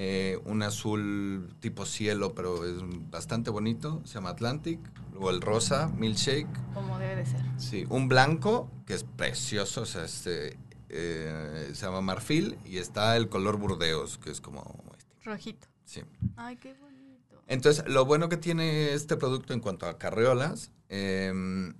[0.00, 2.76] eh, un azul tipo cielo, pero es
[3.10, 4.78] bastante bonito, se llama Atlantic,
[5.10, 7.40] luego el rosa, Milkshake, Como debe de ser.
[7.56, 10.56] sí, un blanco que es precioso, o sea, este,
[10.88, 15.66] eh, se llama Marfil, y está el color Burdeos, que es como este, Rojito.
[15.84, 16.02] sí.
[16.36, 17.42] Ay, qué bonito.
[17.48, 21.32] Entonces, lo bueno que tiene este producto en cuanto a carriolas eh,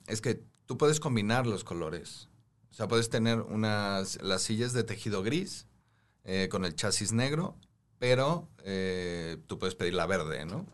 [0.09, 2.29] es que tú puedes combinar los colores.
[2.73, 5.67] O sea, puedes tener unas las sillas de tejido gris
[6.25, 7.57] eh, con el chasis negro,
[7.99, 10.67] pero eh, tú puedes pedir la verde, ¿no?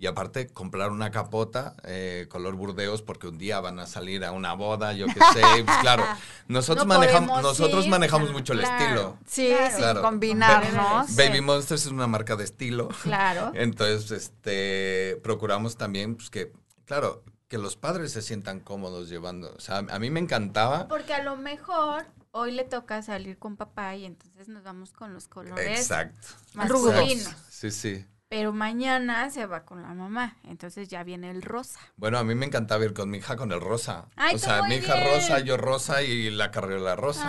[0.00, 4.30] Y aparte, comprar una capota eh, color burdeos porque un día van a salir a
[4.30, 5.42] una boda, yo qué sé.
[5.64, 6.04] pues, claro,
[6.46, 9.18] nosotros, No manejamos, podemos nosotros ir, manejamos claro, mucho el estilo.
[9.26, 9.70] Sí, Claro.
[9.72, 10.02] sí, Claro.
[10.02, 11.08] combinarnos.
[11.08, 11.16] Sí.
[11.16, 12.88] Baby Monsters es una marca de estilo.
[13.02, 13.50] Claro.
[13.56, 16.52] Entonces, este, procuramos también pues, que,
[16.84, 19.52] claro, que los padres se sientan cómodos llevando.
[19.56, 20.86] O sea, a mí me encantaba.
[20.86, 25.14] Porque a lo mejor hoy le toca salir con papá y entonces nos vamos con
[25.14, 26.28] los colores Exacto.
[26.54, 27.34] masculinos.
[27.50, 28.06] Sí, sí.
[28.28, 31.80] Pero mañana se va con la mamá, entonces ya viene el rosa.
[31.96, 34.08] Bueno, a mí me encantaba ir con mi hija con el rosa.
[34.16, 35.08] Ay, o sea, mi hija bien.
[35.14, 37.24] rosa, yo rosa y la carriola rosa.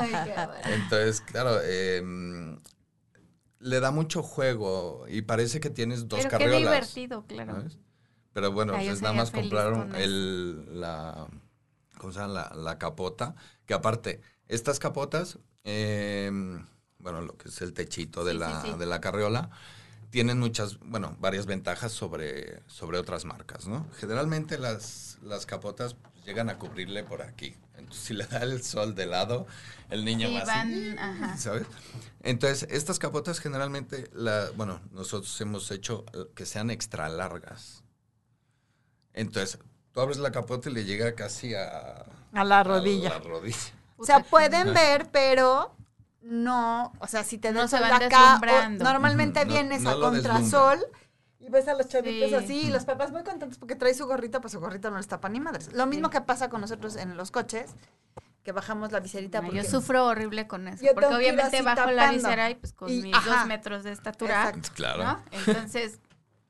[0.00, 0.60] Ay, qué bueno.
[0.64, 2.02] Entonces, claro, eh,
[3.58, 6.60] le da mucho juego y parece que tienes dos Pero qué carriolas.
[6.94, 7.52] divertido, claro.
[7.56, 7.78] ¿sabes?
[8.32, 11.28] Pero bueno, Ay, yo es nada más comprar con el, la,
[11.98, 12.32] ¿cómo se llama?
[12.32, 16.30] La, la capota, que aparte, estas capotas, eh,
[16.98, 18.78] bueno, lo que es el techito de, Sí, la, sí, sí.
[18.78, 19.50] de la carriola,
[20.10, 23.86] tienen muchas, bueno, varias ventajas sobre, sobre otras marcas, ¿no?
[23.98, 27.56] Generalmente las, las capotas pues, llegan a cubrirle por aquí.
[27.76, 29.46] Entonces, si le da el sol de lado,
[29.90, 31.36] el niño Sí, va así, van, ajá.
[31.36, 31.66] ¿sabes?
[32.22, 37.82] Entonces, estas capotas generalmente, la, bueno, nosotros hemos hecho eh, que sean extra largas.
[39.12, 39.58] Entonces,
[39.94, 42.04] tú abres la capota y le llega casi a...
[42.34, 43.10] A la a rodilla.
[43.10, 43.56] la rodilla.
[43.96, 45.74] O sea, pueden ver, pero
[46.20, 50.00] no, o sea, si te No das se van acá, normalmente no- vienes no a
[50.00, 50.84] contrasol
[51.38, 52.34] y ves a los chavitos Sí.
[52.34, 55.06] así y los papás muy contentos porque trae su gorrito, pues su gorrito no les
[55.06, 55.72] tapa ni madres.
[55.72, 56.12] Lo mismo Sí.
[56.12, 57.70] que pasa con nosotros en los coches,
[58.42, 59.62] que bajamos la viserita No, porque...
[59.62, 60.84] yo sufro horrible con eso.
[60.84, 63.36] Yo porque obviamente bajo la visera y pues con Y- mis ajá.
[63.38, 64.48] dos metros de estatura.
[64.48, 64.70] Exacto.
[64.74, 65.20] Claro.
[65.30, 66.00] Entonces,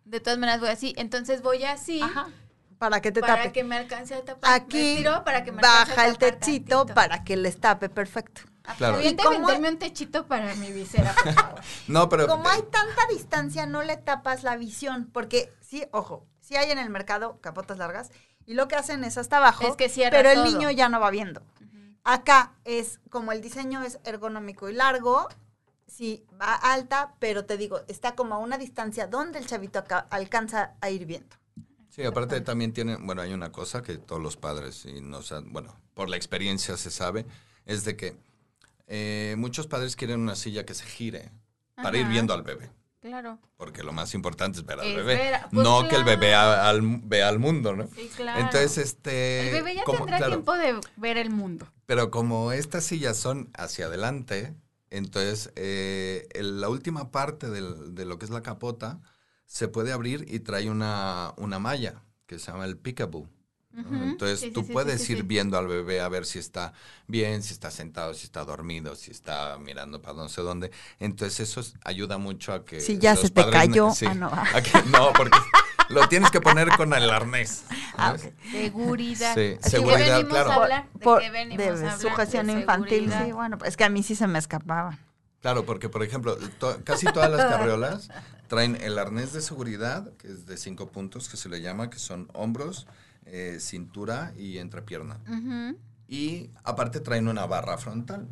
[0.04, 0.94] de todas maneras voy así.
[0.96, 2.28] Entonces voy así Ajá,
[2.78, 3.52] para que te para tape.
[3.52, 4.52] que me alcance a tapar.
[4.52, 6.94] Aquí para que me baja el tapar techito tantito.
[6.94, 8.42] para que les tape perfecto.
[8.78, 9.00] Claro.
[9.02, 11.60] ¿Y cómo- un techito para mi visera, por favor.
[11.86, 12.26] No, pero...
[12.26, 16.70] Como eh, hay tanta distancia, no le tapas la visión, porque sí, ojo, sí hay
[16.70, 18.10] en el mercado capotas largas
[18.46, 20.44] y lo que hacen es hasta abajo, Es que cierra pero el todo.
[20.46, 21.42] niño ya no va viendo.
[22.04, 25.28] Acá es como el diseño es ergonómico y largo,
[25.86, 30.06] sí, va alta, pero te digo, está como a una distancia donde el chavito acá
[30.10, 31.36] alcanza a ir viendo.
[31.94, 35.52] Sí, aparte también tiene, bueno, hay una cosa que todos los padres, y nos han-
[35.52, 37.24] bueno, por la experiencia se sabe,
[37.66, 38.16] es de que
[38.86, 41.30] eh, muchos padres quieren una silla que se gire
[41.76, 42.70] para ir viendo al bebé.
[43.00, 43.38] Claro.
[43.56, 45.14] Porque lo más importante es ver al Es bebé.
[45.14, 46.50] ver pues no que el bebé claro.
[46.50, 47.86] a- al, vea al mundo, ¿no?
[47.94, 48.40] Sí, claro.
[48.40, 49.48] Entonces, este...
[49.48, 51.66] el bebé ya como- tendrá claro, tiempo de ver el mundo.
[51.86, 54.54] Pero como estas sillas son hacia adelante,
[54.90, 59.00] entonces eh, el- la última parte del- de lo que es la capota
[59.46, 63.28] se puede abrir y trae una, una malla que se llama el peekaboo.
[63.72, 64.04] ¿no?
[64.04, 65.24] Entonces Sí, tú sí, puedes sí, ir sí.
[65.24, 66.72] viendo al bebé a ver si está
[67.08, 70.70] bien, si está sentado, si está dormido, si está mirando para no sé dónde.
[71.00, 72.80] Entonces eso es- ayuda mucho a que...
[72.80, 73.90] Si ya los se te cayó.
[73.90, 74.28] sí, Ah, no.
[74.54, 75.36] a que- no, porque
[75.88, 77.64] lo tienes que poner con el arnés.
[77.96, 78.32] Ah, ¿sabes?
[78.50, 79.34] Seguridad.
[79.34, 80.50] Sí, ¿De qué seguridad, venimos claro.
[80.50, 80.88] a hablar?
[80.94, 82.00] ¿De venimos de a hablar?
[82.00, 83.24] sujeción De infantil, seguridad.
[83.26, 84.98] sí, bueno, es que a mí sí se me escapaba.
[85.44, 88.08] Claro, porque por ejemplo, to- casi todas las carriolas
[88.48, 91.98] traen el arnés de seguridad, que es de cinco puntos, que se le llama, que
[91.98, 92.86] son hombros,
[93.26, 95.20] eh, cintura y entrepierna.
[96.08, 98.26] Y aparte traen una barra frontal.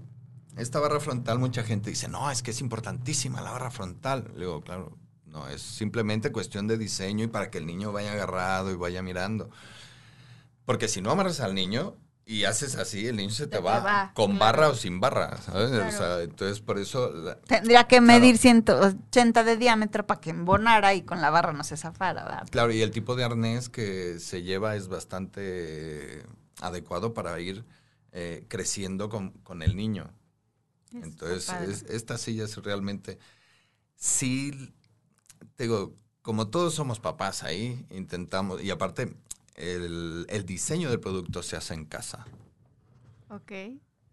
[0.57, 4.31] Esta barra frontal, mucha gente dice, no, es que es importantísima la barra frontal.
[4.33, 4.97] Le digo, claro,
[5.27, 9.03] no, es simplemente cuestión de diseño y para que el niño vaya agarrado y vaya
[9.03, 9.51] mirando.
[10.65, 13.81] Porque si no amarras al niño y haces así, el niño se te, te va,
[13.81, 14.41] va, con claro.
[14.41, 15.71] barra o sin barra, ¿sabes?
[15.71, 15.91] O Claro.
[15.91, 17.13] sea, entonces por eso...
[17.13, 18.07] la- Tendría que Claro.
[18.07, 22.49] medir 180 de diámetro para que embonara y con la barra no se zafara, ¿verdad?
[22.51, 26.23] Claro, y el tipo de arnés que se lleva es bastante
[26.61, 27.65] adecuado para ir
[28.13, 30.11] eh, creciendo con, con el niño.
[30.93, 33.19] Entonces, es- estas sillas realmente,
[33.97, 34.73] sí,
[35.57, 39.15] te digo, como todos somos papás ahí, intentamos, y aparte,
[39.55, 42.27] el, el diseño del producto se hace en casa.
[43.29, 43.53] Ok.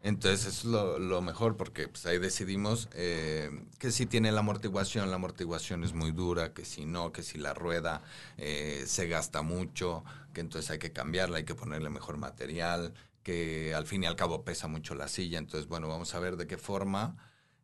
[0.02, 3.50] Entonces es lo, lo mejor porque pues, ahí decidimos eh,
[3.80, 7.38] que si tiene la amortiguación, la amortiguación es muy dura, que si no, que si
[7.38, 8.02] la rueda
[8.38, 13.74] eh, se gasta mucho, que entonces hay que cambiarla, hay que ponerle mejor material, que
[13.76, 15.38] al fin y al cabo pesa mucho la silla.
[15.38, 17.18] Entonces, bueno, vamos a ver de qué forma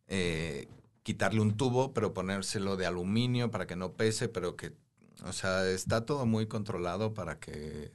[0.08, 0.68] eh,
[1.04, 4.74] quitarle un tubo, pero ponérselo de aluminio para que no pese, pero que,
[5.24, 7.92] o sea, está todo muy controlado para que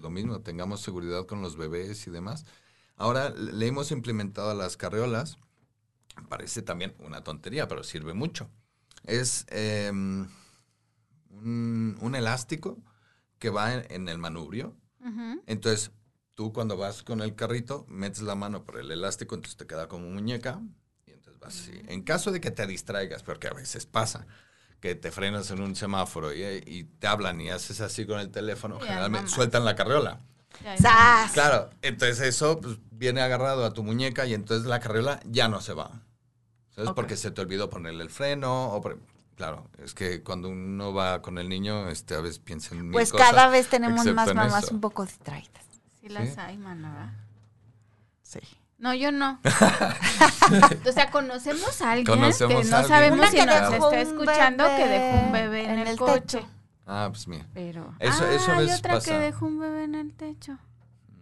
[0.00, 2.44] lo mismo, tengamos seguridad con los bebés y demás.
[2.96, 5.38] Ahora le hemos implementado a las carriolas,
[6.28, 8.48] parece también una tontería, pero sirve mucho.
[9.04, 10.28] Es em,
[11.30, 12.78] un, un elástico
[13.38, 14.76] que va en, en el manubrio.
[15.46, 15.92] Entonces,
[16.34, 19.86] tú cuando vas con el carrito, metes la mano por el elástico, entonces te queda
[19.86, 20.60] como muñeca.
[21.06, 21.80] Y entonces vas así.
[21.86, 24.26] En caso de que te distraigas, porque a veces pasa,
[24.80, 28.30] que te frenas en un semáforo y, y te hablan y haces así con el
[28.30, 29.34] teléfono, generalmente mamá.
[29.34, 30.20] sueltan la carriola.
[31.32, 35.60] Claro, entonces eso pues, viene agarrado a tu muñeca y entonces la carriola ya no
[35.60, 36.02] se va.
[36.74, 36.90] ¿Sabes?
[36.94, 38.98] Porque se te olvidó ponerle el freno o por-
[39.36, 42.92] Claro, es que cuando uno va con el niño, este, a veces piensa en mil
[42.92, 44.74] Pues cosas, cada vez tenemos más mamás eso.
[44.74, 45.62] un poco distraídas.
[46.00, 46.34] Sí las Sí.
[46.38, 47.12] hay, ¿verdad?
[48.22, 48.38] Sí.
[48.78, 49.40] No, yo no.
[50.86, 52.88] o sea, conocemos a alguien Conocemos que no alguien.
[52.88, 56.20] sabemos Una si que nos está escuchando que dejó un bebé en, el, coche.
[56.38, 56.48] techo.
[56.86, 57.46] Ah, pues mira.
[57.54, 57.94] Pero.
[57.98, 59.10] Eso- ah, eso hay otra pasa.
[59.12, 60.58] que dejó un bebé en el techo.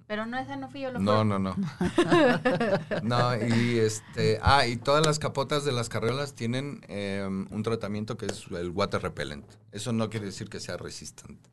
[0.06, 1.24] Pero no, esa no fui yo, lo No, fue.
[1.24, 1.56] no, no.
[3.02, 4.38] No, y este.
[4.42, 8.70] Ah, y todas las capotas de las carriolas tienen eh, un tratamiento que es el
[8.70, 9.46] water repellent.
[9.72, 11.48] Eso no quiere decir que sea resistente.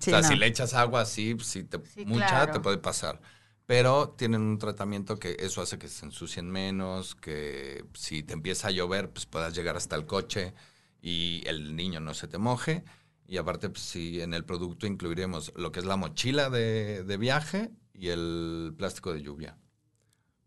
[0.00, 0.28] Sí, o sea, no.
[0.28, 2.52] si le echas agua así, si te, Sí, mucha, claro.
[2.54, 3.20] te puede pasar.
[3.66, 8.68] Pero tienen un tratamiento que eso hace que se ensucien menos, que si te empieza
[8.68, 10.54] a llover, pues puedas llegar hasta el coche
[11.00, 12.84] y el niño no se te moje.
[13.26, 17.16] Y aparte, pues sí, en el producto incluiremos lo que es la mochila de, de
[17.16, 19.56] viaje y el plástico de lluvia.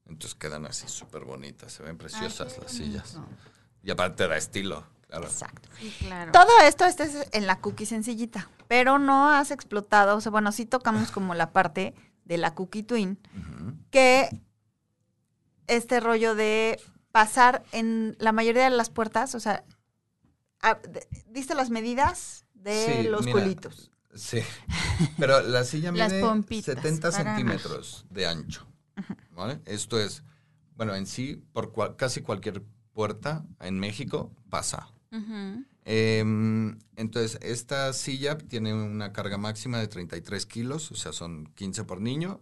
[0.06, 3.18] Entonces quedan así súper bonitas, se ven preciosas las sillas.
[3.84, 5.26] Y aparte da estilo, claro.
[5.26, 5.70] Exacto.
[5.80, 6.32] Sí, claro.
[6.32, 10.52] Todo esto este es en la cookie sencillita, pero no has explotado, o sea, bueno,
[10.52, 11.94] sí tocamos como la parte
[12.28, 13.18] de la cookie twin,
[13.90, 14.30] que
[15.68, 16.80] este rollo de
[17.12, 19.64] pasar en la mayoría de las puertas, o sea,
[20.62, 23.92] a- de- ¿diste las medidas de Sí, los mira, culitos?
[24.16, 24.40] Sí,
[25.18, 28.66] pero la silla Las mide pompitas, 70 para- centímetros de ancho.
[29.32, 29.62] ¿vale?
[29.66, 30.24] Esto es,
[30.76, 32.64] bueno, en sí, por cua- casi cualquier
[32.94, 34.90] puerta en México pasa.
[35.90, 41.86] Em, entonces, esta silla tiene una carga máxima de 33 kilos, o sea, son 15
[41.86, 42.42] por niño,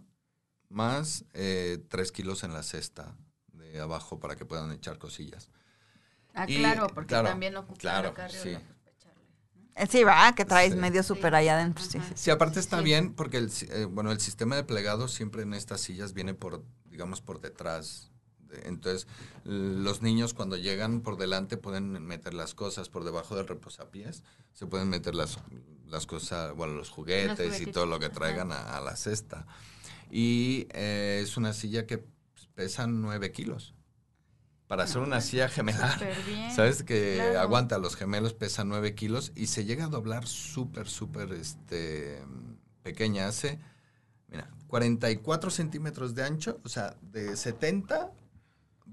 [0.68, 3.16] más eh, 3 kilos en la cesta
[3.52, 5.48] de abajo para que puedan echar cosillas.
[6.34, 8.58] Ah, Y, claro, porque claro, también ocupa claro, la sí.
[9.76, 10.34] Eh, Sí, ¿verdad?
[10.34, 10.80] Que traes Sí.
[10.80, 12.14] medio súper allá adentro, sí, sí.
[12.16, 12.84] Sí, aparte está Sí.
[12.84, 16.34] bien porque el, si- eh, bueno, el sistema de plegado siempre en estas sillas viene
[16.34, 18.10] por, digamos, por detrás.
[18.64, 19.06] Entonces,
[19.44, 24.66] los niños cuando llegan por delante pueden meter las cosas por debajo del reposapiés, se
[24.66, 25.38] pueden meter las,
[25.86, 29.46] las cosas, bueno, los juguetes y todo lo que traigan a, a la cesta.
[30.10, 32.04] Y eh, es una silla que
[32.54, 33.74] pesa 9 kilos.
[34.66, 35.96] Para hacer una silla gemelar.
[36.54, 36.82] ¿Sabes?
[36.82, 37.40] Que claro.
[37.40, 42.20] aguanta, los gemelos pesan 9 kilos y se llega a doblar súper, súper este,
[42.82, 43.28] pequeña.
[43.28, 43.60] Hace,
[44.28, 48.10] mira, 44 centímetros de ancho, o sea, de 70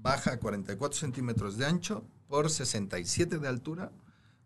[0.04, 3.90] baja a 44 centímetros de ancho por 67 de altura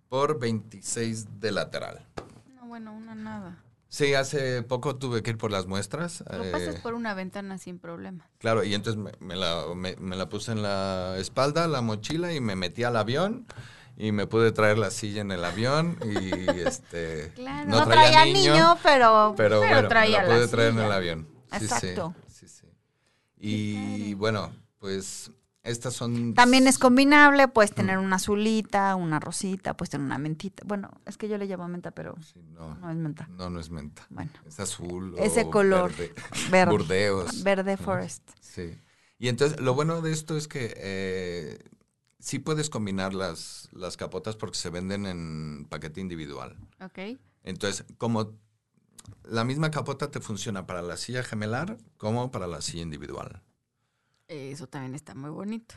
[0.08, 2.06] por 26 de lateral.
[2.54, 3.62] No, bueno, una nada.
[3.88, 6.22] Sí, hace poco tuve que ir por las muestras.
[6.30, 8.28] Lo eh, pasas por una ventana sin problema.
[8.38, 12.32] Claro, y entonces me, me la, me- me la puse en la espalda, la mochila,
[12.32, 13.44] y me metí al avión.
[13.96, 15.98] Y me pude traer la silla en el avión.
[16.04, 17.32] Y este.
[17.34, 17.68] Claro.
[17.68, 19.34] No, traía niño, pero...
[19.36, 21.28] Pero, Pero bueno, me traía la la pude traer en el avión.
[21.58, 22.14] Sí, Exacto.
[22.28, 22.66] Sí, sí, sí.
[23.40, 25.32] Y bueno, pues
[25.68, 26.34] estas son.
[26.34, 30.62] También es combinable, puedes tener una azulita, una rosita, puedes tener una mentita.
[30.66, 33.28] Bueno, es que yo le llamo menta, pero Sí, no, no es menta.
[33.36, 34.06] no, no es menta.
[34.10, 35.14] Bueno, Es azul.
[35.18, 36.14] Ese o color, Verde.
[36.50, 36.70] verde.
[36.72, 37.42] Burdeos.
[37.44, 38.28] Verde forest.
[38.40, 38.78] Sí.
[39.18, 41.58] Y entonces, lo bueno de esto es que eh,
[42.18, 46.56] sí puedes combinar las, las capotas porque se venden en paquete individual.
[46.80, 47.18] ¿Ok?
[47.42, 48.36] Entonces, como
[49.24, 53.42] la misma capota te funciona para la silla gemelar como para la silla individual.
[54.28, 55.74] Eso también está muy bonito.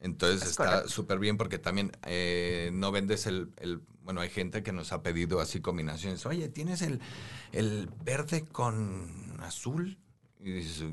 [0.00, 4.62] Entonces Es está súper bien porque también eh, no vendes el, el- Bueno, hay gente
[4.62, 6.24] que nos ha pedido así combinaciones.
[6.26, 7.00] Oye, ¿tienes el,
[7.52, 9.98] el verde con azul?
[10.40, 10.84] Y dices,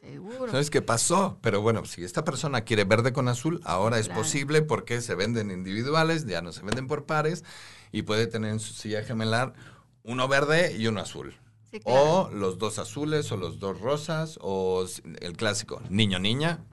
[0.00, 0.50] Seguro.
[0.50, 1.38] ¿Sabes qué pasó?
[1.40, 4.20] Pero bueno, si esta persona quiere verde con azul, ahora es Claro.
[4.20, 7.42] posible porque se venden individuales, ya no se venden por pares
[7.90, 9.54] y puede tener en su silla gemelar
[10.02, 11.34] uno verde y uno azul.
[11.74, 12.20] Sí, claro.
[12.22, 14.86] O los dos azules o los dos rosas o
[15.20, 16.64] el clásico niño-niña.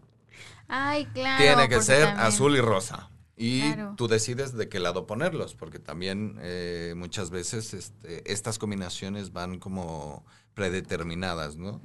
[0.68, 1.44] Ay, claro.
[1.44, 3.10] Tiene que ser también- azul y rosa.
[3.36, 3.96] Y Claro.
[3.98, 9.58] tú decides de qué lado ponerlos, porque también eh, muchas veces este, estas combinaciones van
[9.58, 11.82] como predeterminadas, ¿no?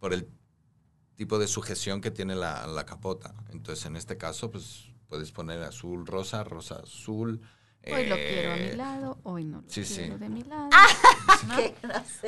[0.00, 0.28] Por el
[1.14, 3.34] tipo de sujeción que tiene la, la capota.
[3.50, 7.40] Entonces, en este caso, pues puedes poner azul, rosa, rosa, azul.
[7.94, 9.96] Hoy lo eh, quiero a mi lado, hoy no lo sí, sí.
[9.96, 10.68] quiero de mi lado.
[11.48, 11.56] ¿no?
[11.56, 11.74] Qué.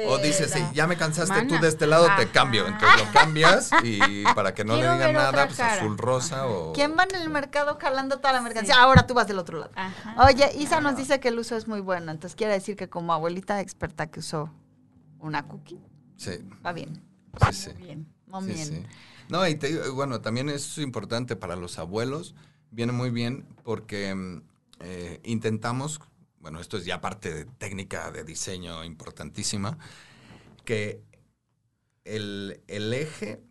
[0.06, 2.66] O dices, sí, ya me cansaste tú de este lado, te cambio.
[2.66, 5.74] Entonces lo cambias y para que no Quiero le digan nada, pues cara.
[5.74, 6.72] azul, rosa o...
[6.72, 8.74] ¿Quién va en el mercado jalando toda la mercancía?
[8.74, 8.80] Sí.
[8.80, 9.72] Ahora tú vas del otro lado.
[9.74, 10.14] Ajá.
[10.26, 13.12] Oye, Isa nos dice que el uso es muy bueno, entonces quiere decir que como
[13.12, 14.52] abuelita experta que usó
[15.18, 15.80] una cookie,
[16.16, 16.32] Sí,
[16.64, 17.02] va bien,
[17.50, 17.70] sí, sí.
[18.26, 18.56] Muy bien.
[18.66, 18.86] Sí, sí.
[19.30, 22.34] No, y te digo, bueno, también es importante para los abuelos,
[22.70, 24.42] viene muy bien porque mm,
[24.80, 26.00] eh, intentamos,
[26.38, 29.78] bueno, esto es ya parte de técnica de diseño importantísima,
[30.64, 31.02] que
[32.04, 33.42] el, el eje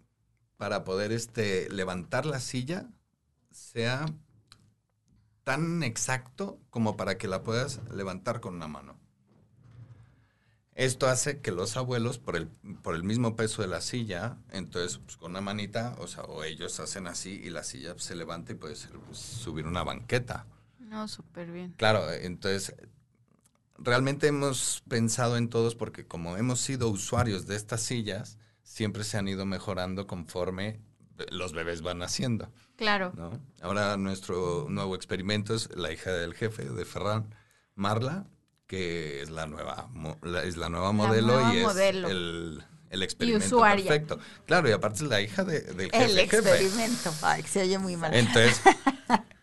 [0.57, 2.89] para poder este, levantar la silla
[3.51, 4.05] sea
[5.43, 8.99] tan exacto como para que la puedas levantar con una mano.
[10.75, 14.97] Esto hace que los abuelos, por el, por el mismo peso de la silla, entonces
[14.99, 18.53] pues, con una manita, o sea, o ellos hacen así y la silla se levanta
[18.53, 18.75] y puede
[19.05, 20.45] pues, subir una banqueta.
[20.89, 21.73] No, súper bien.
[21.77, 22.73] Claro, entonces
[23.77, 29.17] realmente hemos pensado en todos porque como hemos sido usuarios de estas sillas, siempre se
[29.17, 30.79] han ido mejorando conforme
[31.31, 32.51] los bebés van naciendo.
[32.75, 33.11] Claro.
[33.15, 33.39] ¿no?
[33.61, 37.35] Ahora nuestro nuevo experimento es la hija del jefe de Ferran,
[37.75, 38.25] Marla,
[38.67, 39.89] que es la nueva,
[40.43, 42.07] es la nueva modelo nueva y es modelo.
[42.07, 44.19] el, el experimento perfecto.
[44.45, 46.05] Claro, y aparte es la hija de- del jefe.
[46.05, 46.37] El jefe.
[46.37, 47.13] experimento.
[47.21, 48.13] Ay, se oye muy mal.
[48.13, 48.61] Entonces,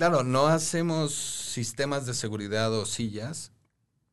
[0.00, 3.52] claro, no hacemos sistemas de seguridad o sillas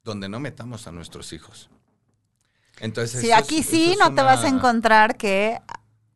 [0.03, 1.69] donde no metamos a nuestros hijos.
[2.81, 5.61] Entonces, Sí, eso aquí sí no te vas a encontrar que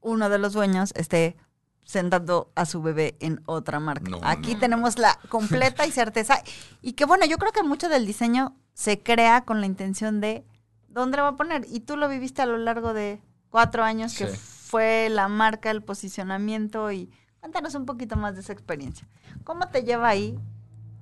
[0.01, 1.38] uno de los dueños esté
[1.86, 4.09] sentando a su bebé en otra marca.
[4.09, 4.59] No, aquí no.
[4.59, 6.43] tenemos la completa y certeza.
[6.82, 10.43] Y que bueno, yo creo que mucho del diseño se crea con la intención de
[10.89, 11.65] dónde lo va a poner.
[11.69, 15.82] Y tú lo viviste a lo largo de cuatro años, que fue la marca, el
[15.82, 16.91] posicionamiento.
[16.91, 17.09] Y
[17.42, 19.08] cuéntanos un poquito más de esa experiencia.
[19.44, 20.39] ¿Cómo te lleva ahí?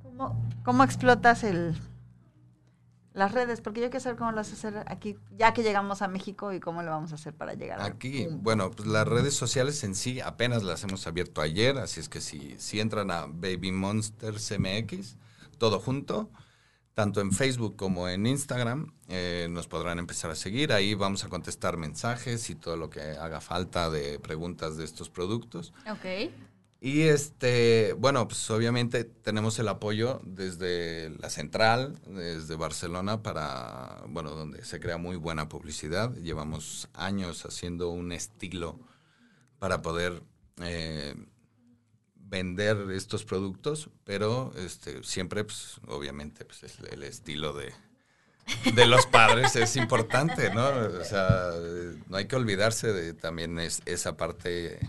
[0.04, 1.78] ¿Cómo, cómo explotas el,
[3.14, 3.62] las redes?
[3.62, 6.54] Porque yo quiero saber cómo lo vas a hacer aquí, ya que llegamos a México
[6.54, 9.84] y cómo lo vamos a hacer para llegar a- Aquí, bueno, pues las redes sociales
[9.84, 13.72] en sí apenas las hemos abierto ayer, así es que si, si entran a Baby
[13.72, 15.18] Monsters MX,
[15.58, 16.30] todo junto,
[16.94, 20.74] tanto en Facebook como en Instagram, eh, nos podrán empezar a seguir.
[20.74, 25.10] Ahí vamos a contestar mensajes y todo lo que haga falta de preguntas de estos
[25.10, 25.74] productos.
[25.90, 26.32] Ok.
[26.82, 34.32] Y este, bueno, pues obviamente tenemos el apoyo desde la central, desde Barcelona, para, bueno,
[34.32, 36.14] donde se crea muy buena publicidad.
[36.16, 38.80] Llevamos años haciendo un estilo
[39.60, 40.24] para poder
[40.62, 41.16] eh,
[42.30, 47.74] vender estos productos, pero este, siempre, pues, obviamente, pues es el estilo de,
[48.74, 50.68] de los padres es importante, ¿no?
[50.68, 51.52] O sea,
[52.08, 54.80] no hay que olvidarse de también es, esa parte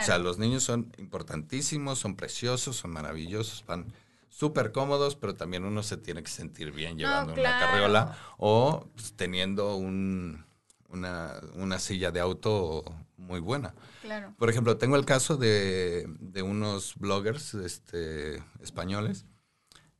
[0.00, 3.92] o sea, los niños son importantísimos, son preciosos, son maravillosos, van
[4.28, 7.56] súper cómodos, pero también uno se tiene que sentir bien llevando claro.
[7.56, 10.44] una carriola o pues, teniendo un,
[10.92, 12.84] una, una silla de auto
[13.16, 13.74] muy buena.
[14.02, 14.34] Claro.
[14.38, 19.26] Por ejemplo, tengo el caso de, de unos bloggers este, españoles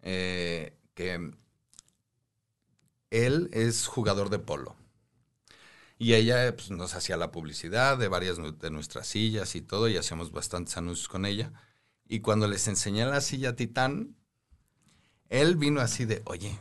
[0.02, 1.32] eh, que
[3.10, 4.76] él es jugador de polo.
[5.98, 9.96] Y ella pues, nos hacía la publicidad de varias de nuestras sillas y todo, y
[9.96, 11.52] hacíamos bastantes anuncios con ella.
[12.08, 14.16] Y cuando les enseñé la silla Titán,
[15.28, 16.58] él vino así de, oye,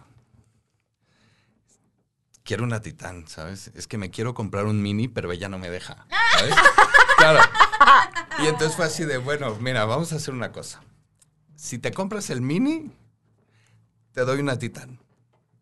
[2.44, 3.72] quiero una Titán, ¿sabes?
[3.76, 6.06] Es que me quiero comprar un mini, pero ella no me deja,
[6.38, 6.56] ¿sabes?
[7.18, 7.40] claro.
[8.40, 10.82] Y entonces fue así de, bueno, mira, vamos a hacer una cosa.
[11.56, 12.92] Si te compras el mini,
[14.14, 15.00] te doy una Titán.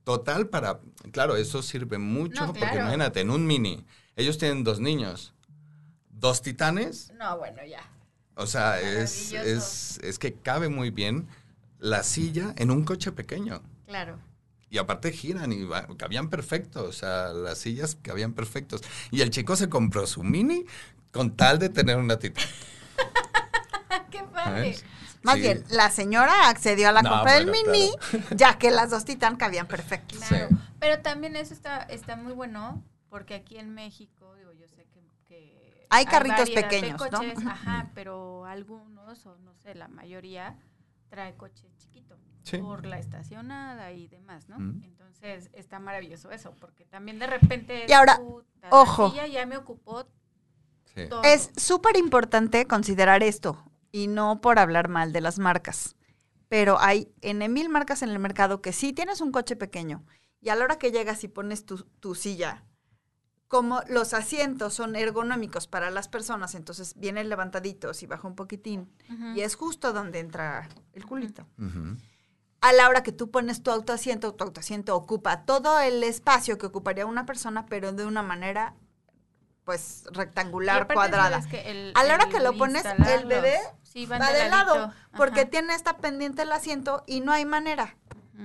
[0.04, 0.80] Total para,
[1.12, 5.34] claro, eso sirve mucho, No, porque imagínate, en un mini, ellos tienen dos niños,
[6.10, 7.82] dos titanes, No, bueno, ya.
[8.36, 11.28] o sea, es, es, es que cabe muy bien
[11.78, 13.62] la silla en un coche pequeño.
[13.86, 14.18] Claro.
[14.70, 18.82] Y aparte giran y va- cabían perfecto, o sea, las sillas cabían perfectos.
[19.12, 20.66] Y el chico se compró su mini
[21.12, 22.46] con tal de tener una titán.
[24.12, 24.76] ¡Qué padre!
[25.22, 25.42] Más Sí.
[25.42, 27.92] bien, la señora accedió a la No, compra del mini,
[28.36, 30.16] ya que las dos titán cabían perfecto.
[30.18, 30.48] Claro.
[30.50, 30.56] Sí.
[30.80, 35.02] Pero también eso está, está muy bueno, porque aquí en México, digo, yo sé que.
[35.28, 37.50] que Hay carritos de pequeños, ¿no?
[37.52, 40.58] Ajá, pero algunos, o no sé, la mayoría,
[41.10, 42.18] trae coche chiquito.
[42.44, 42.58] Sí.
[42.58, 44.60] Por la estacionada y demás, ¿no?
[44.60, 44.82] Mm.
[44.84, 47.86] Entonces está maravilloso eso, porque también de repente.
[47.88, 48.20] Y ahora,
[48.72, 49.04] ojo.
[49.04, 50.08] La silla ya me ocupó
[50.96, 51.08] Sí.
[51.08, 51.22] todo.
[51.24, 55.96] Es súper importante considerar esto, y no por hablar mal de las marcas,
[56.48, 60.04] pero hay N mil marcas en el mercado que sí tienes un coche pequeño,
[60.42, 62.64] y a la hora que llegas y pones tu, tu silla,
[63.50, 68.90] como los asientos son ergonómicos para las personas, entonces vienen levantaditos y baja un poquitín,
[69.36, 71.46] y es justo donde entra el culito.
[72.62, 76.68] A la hora que tú pones tu autoasiento, tu autoasiento ocupa todo el espacio que
[76.68, 78.76] ocuparía una persona, pero de una manera,
[79.66, 81.42] pues, rectangular, cuadrada.
[81.42, 84.50] ¿sabes que el- A la hora que lo pones, el bebé sí, Va de de
[84.50, 85.50] lado, porque Ajá.
[85.50, 87.96] tiene esta pendiente el asiento y no hay manera.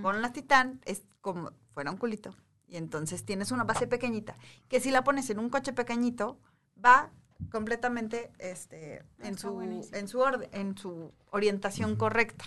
[0.00, 2.34] Con la titán es como fuera un culito.
[2.66, 4.36] Y entonces tienes una base pequeñita,
[4.68, 6.38] que si la pones en un coche pequeñito,
[6.84, 7.10] va
[7.50, 9.96] completamente este, en, Está su, buenísimo.
[9.96, 12.44] en, su orde- en su orientación correcta.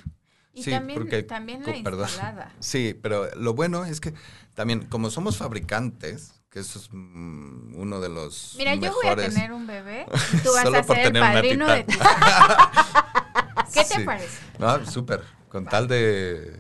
[0.54, 2.08] Y Sí, también, porque- también la perdón.
[2.08, 2.52] instalada.
[2.60, 4.14] Sí, pero lo bueno es que
[4.56, 9.16] también, como somos fabricantes, que eso es mm, uno de los Mira, yo voy a
[9.16, 11.94] tener un bebé y tú vas Solo a ser el padrino de ti.
[13.74, 14.04] ¿Qué te Sí.
[14.04, 14.40] parece?
[14.60, 15.24] No, súper.
[15.50, 16.58] Con tal de,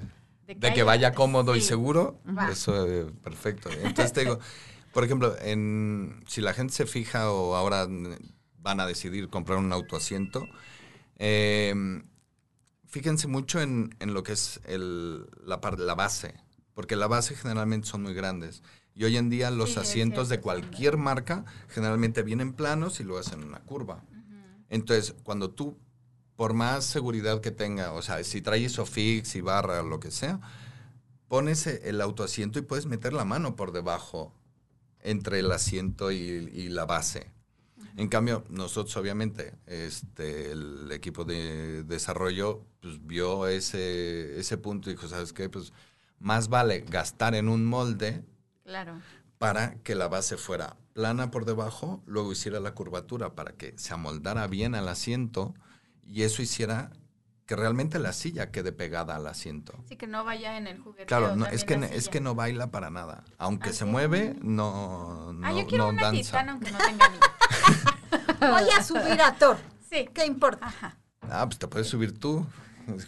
[0.55, 2.49] de que vaya cómodo y seguro, Va.
[2.51, 3.69] eso eh, perfecto.
[3.83, 4.39] Entonces te digo,
[4.93, 7.87] por ejemplo, en, si la gente se fija o ahora
[8.59, 10.47] van a decidir comprar un autoasiento,
[11.17, 12.01] eh,
[12.85, 16.35] fíjense mucho en, en lo que es el, la, la base,
[16.73, 18.63] porque la base generalmente son muy grandes.
[18.93, 23.03] Y hoy en día los Sí, es asientos de cualquier marca generalmente vienen planos y
[23.03, 24.03] lo hacen en una curva.
[24.69, 25.77] Entonces, cuando tú,
[26.37, 30.39] por más seguridad que tenga, o sea, si trae Isofix y barra, lo que sea,
[31.27, 34.33] pones e- el autoasiento y puedes meter la mano por debajo
[35.01, 37.31] entre el asiento y, y la base.
[37.95, 44.93] En cambio, nosotros obviamente, este, el equipo de desarrollo pues, vio ese, ese punto y
[44.93, 45.49] dijo, ¿sabes qué?
[45.49, 45.73] Pues
[46.19, 48.23] más vale gastar en un molde
[48.63, 49.01] Claro.
[49.39, 53.93] para que la base fuera plana por debajo, luego hiciera la curvatura para que se
[53.93, 55.55] amoldara bien al asiento
[56.07, 56.91] y eso hiciera
[57.45, 59.73] que realmente la silla quede pegada al asiento.
[59.87, 61.05] Sí, que no vaya en el juguete.
[61.05, 63.23] Claro, no, es, que, es que no baila para nada.
[63.37, 63.85] Aunque ¿Ah, se sí?
[63.85, 66.21] mueve, no, no, Ah, yo quiero no una danza.
[66.21, 67.25] titana aunque no tenga niños.
[68.39, 69.57] Voy a subir a Thor.
[69.89, 70.09] Sí.
[70.13, 70.65] ¿Qué importa?
[70.65, 70.97] Ajá.
[71.21, 72.45] Ah, pues te puedes subir tú,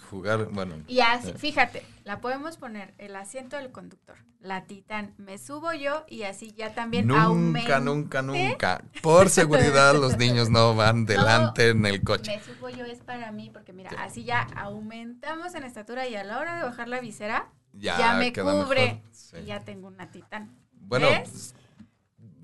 [0.09, 0.75] jugar, bueno.
[0.87, 6.05] Y así, fíjate, la podemos poner el asiento del conductor, la titán, me subo yo
[6.09, 7.79] y así ya también Nunca, aumente.
[7.81, 8.83] nunca, nunca.
[9.03, 12.35] Por seguridad los niños no van delante en el coche.
[12.35, 16.23] Me subo yo es para mí, porque mira, así ya aumentamos en estatura y a
[16.23, 19.03] la hora de bajar la visera, Ya, ya, me cubre.
[19.11, 19.37] sí.
[19.43, 20.57] Y ya tengo una titán.
[20.71, 21.29] Bueno, ¿Ves?
[21.29, 21.55] pues,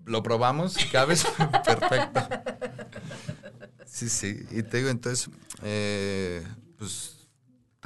[0.05, 1.26] lo probamos, cabes,
[1.66, 2.22] perfecto.
[3.88, 4.45] Sí, sí.
[4.51, 5.28] Y te digo, entonces,
[5.63, 6.45] eh,
[6.78, 7.24] pues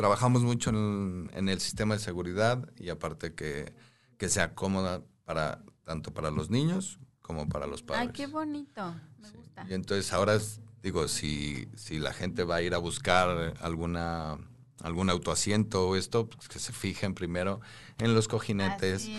[0.03, 3.73] trabajamos mucho en, en el sistema de seguridad y aparte que,
[4.17, 8.07] que sea cómoda para tanto para los niños como para los padres.
[8.07, 8.95] Ay, qué bonito.
[9.19, 9.35] Me Sí.
[9.35, 9.65] gusta.
[9.69, 14.37] Y entonces ahora, es- digo, si, si la gente va a ir a buscar alguna
[14.81, 17.59] algún autoasiento o esto, pues que se fijen primero
[17.97, 19.09] en los cojinetes,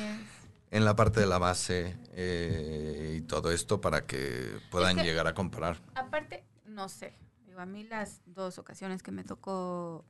[0.71, 5.27] en la parte de la base eh, y todo esto para que puedan que- llegar
[5.27, 5.83] a comprar.
[5.95, 7.13] Aparte, no sé,
[7.45, 10.07] digo, a mí las dos ocasiones que me tocó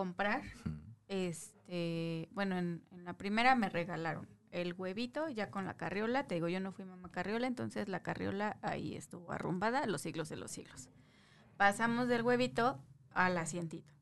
[0.00, 0.40] comprar,
[1.08, 6.36] este, bueno, en, en la primera me regalaron el huevito ya con la carriola, te
[6.36, 10.36] digo, yo no fui mamá carriola, entonces la carriola ahí estuvo arrumbada los siglos de
[10.36, 10.88] los siglos.
[11.58, 12.80] Pasamos del huevito
[13.12, 13.92] al asientito.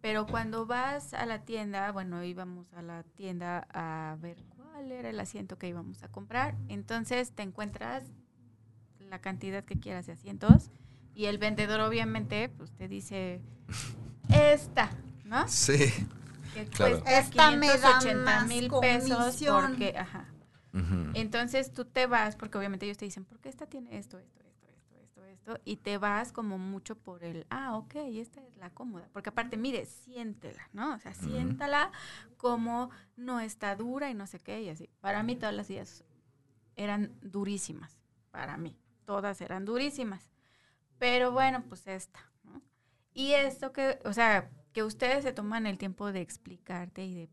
[0.00, 5.10] Pero cuando vas a la tienda, bueno, íbamos a la tienda a ver cuál era
[5.10, 8.04] el asiento que íbamos a comprar, entonces te encuentras
[9.00, 10.70] la cantidad que quieras de asientos
[11.14, 13.40] y el vendedor obviamente pues te dice
[14.28, 14.90] esta,
[15.28, 15.46] ¿no?
[15.48, 15.92] Sí.
[16.54, 17.02] Que Claro.
[17.06, 19.66] Esta me da 580 más mil pesos comisión.
[19.70, 20.26] porque, ajá.
[21.14, 24.42] Entonces tú te vas, porque obviamente ellos te dicen, ¿por qué esta tiene esto, esto,
[24.44, 25.58] esto, esto, esto, esto?
[25.64, 29.08] Y te vas como mucho por el, ah, ok, esta es la cómoda.
[29.12, 30.94] Porque aparte, mire, siéntela, ¿no?
[30.94, 31.90] O sea, siéntala
[32.36, 34.88] como no está dura y no sé qué, y así.
[35.00, 36.04] Para mí todas las sillas
[36.76, 37.98] eran durísimas,
[38.30, 38.78] para mí.
[39.04, 40.30] Todas eran durísimas.
[40.98, 42.62] Pero bueno, pues esta, ¿no?
[43.14, 47.28] Y esto que, o sea, que ustedes se toman el tiempo de explicarte y de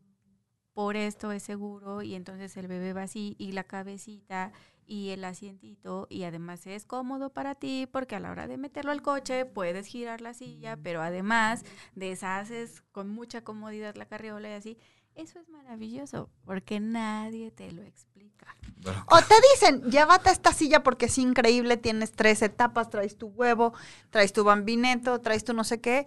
[0.74, 4.50] por esto es seguro y entonces el bebé va así y la cabecita
[4.84, 8.90] y el asientito y además es cómodo para ti porque a la hora de meterlo
[8.90, 14.54] al coche puedes girar la silla, pero además deshaces con mucha comodidad la carriola y
[14.54, 14.78] así.
[15.14, 18.56] Eso es maravilloso porque nadie te lo explica.
[18.82, 23.28] Bueno, O te dicen, llévate esta silla porque es increíble, tienes tres etapas, traes tu
[23.28, 23.72] huevo,
[24.10, 26.06] traes tu bambineto, traes tu no sé qué.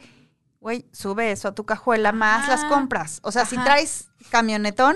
[0.60, 3.20] Güey, sube eso a tu cajuela más las compras.
[3.24, 4.96] O sea, si traes camionetón,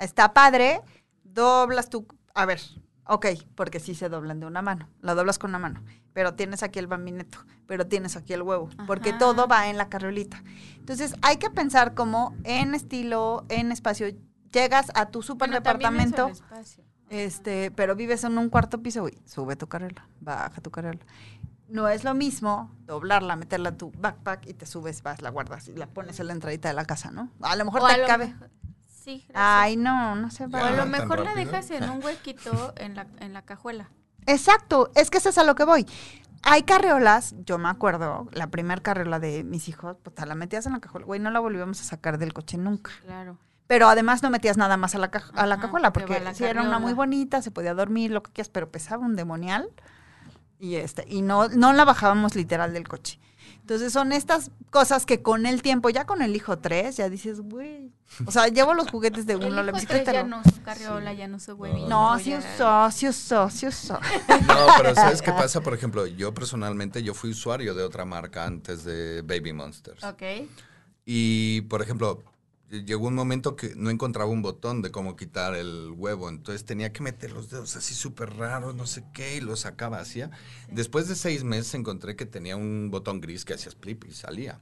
[0.00, 0.80] está padre,
[1.22, 2.06] doblas tu...
[2.34, 2.60] A ver,
[3.06, 6.64] ok, porque sí se doblan de una mano, lo doblas con una mano, pero tienes
[6.64, 10.42] aquí el bambineto, pero tienes aquí el huevo, porque todo va en la carriolita.
[10.76, 14.08] Entonces, hay que pensar como en estilo, en espacio.
[14.52, 16.32] Llegas a tu super Bueno, departamento.
[17.10, 21.00] Este, pero vives en un cuarto piso, güey, sube tu carriola, baja tu carriola.
[21.68, 25.68] No es lo mismo doblarla, meterla en tu backpack y te subes, vas, la guardas
[25.68, 27.30] y la pones en la entradita de la casa, ¿no?
[27.42, 28.28] A lo mejor O a te lo cabe.
[28.28, 28.50] mejor-
[28.88, 29.34] Sí, gracias.
[29.36, 30.66] Ay, no, no se o va.
[30.66, 33.90] a Ya, lo mejor la dejas en un huequito en la, en la cajuela.
[34.26, 35.86] Exacto, es que eso es a lo que voy.
[36.42, 40.66] Hay carriolas, yo me acuerdo, la primera carriola de mis hijos, pues te la metías
[40.66, 42.90] en la cajuela, güey, no la volvíamos a sacar del coche nunca.
[43.02, 43.38] Claro.
[43.66, 46.44] Pero además no metías nada más a la, caj- a la Ajá, cajuela, porque sí
[46.44, 49.68] era una muy bonita, se podía dormir, lo que quieras, pero pesaba un demonial.
[50.58, 53.18] Y este, y no, no la bajábamos literal del coche.
[53.60, 57.40] Entonces son estas cosas que con el tiempo, ya con el hijo 3, ya dices,
[57.42, 57.92] güey.
[58.24, 60.10] O sea, llevo los juguetes de El uno, la bicicleta.
[60.10, 61.86] ya no usó carriola, ya no usó huevito.
[61.86, 63.94] No, sí ya- usó, sí usó, sí usó.
[64.46, 65.60] No, pero ¿sabes qué pasa?
[65.60, 70.02] Por ejemplo, yo personalmente, yo fui usuario de otra marca antes de Baby Monsters.
[70.02, 70.22] Ok.
[71.04, 72.22] Y, por ejemplo,
[72.70, 76.92] llegó un momento que no encontraba un botón de cómo quitar el huevo, entonces tenía
[76.92, 80.30] que meter los dedos así súper raros, no sé qué, y lo sacaba, hacía.
[80.70, 84.60] Después de seis meses encontré que tenía un botón gris que hacía split y salía.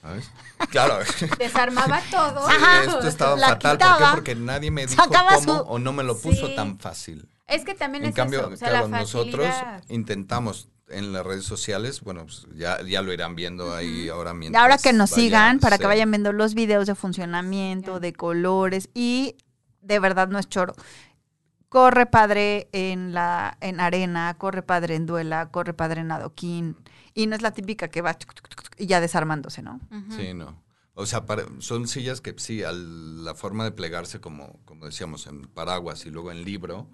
[0.00, 0.30] ¿Sabes?
[0.70, 0.98] Claro.
[1.38, 2.46] Desarmaba todo.
[2.48, 2.84] Sí, Ajá.
[2.84, 3.78] esto estaba La fatal.
[3.78, 4.04] ¿Por qué?
[4.14, 7.28] Porque nadie me dijo sacaba cómo su- o no me lo puso tan fácil.
[7.46, 9.48] Es que también En es cambio, eso, o sea, claro, la nosotros
[9.88, 14.34] intentamos en las redes sociales, bueno, pues ya, ya lo irán viendo ahí ahora Y
[14.34, 14.62] mientras.
[14.62, 18.88] ahora que nos vaya- sigan, para que vayan viendo los videos de funcionamiento, de colores
[18.94, 19.36] y
[19.82, 20.74] de verdad no es choro.
[21.68, 26.76] Corre padre en la en arena, corre padre en duela, corre padre en adoquín
[27.12, 29.78] y no es la típica que va tuc, tuc, tuc, tuc, y ya desarmándose, ¿no?
[30.16, 30.62] Sí, no.
[30.94, 35.26] O sea, para- son sillas que sí, al- la forma de plegarse, como, como decíamos,
[35.26, 36.88] en paraguas y luego en libro,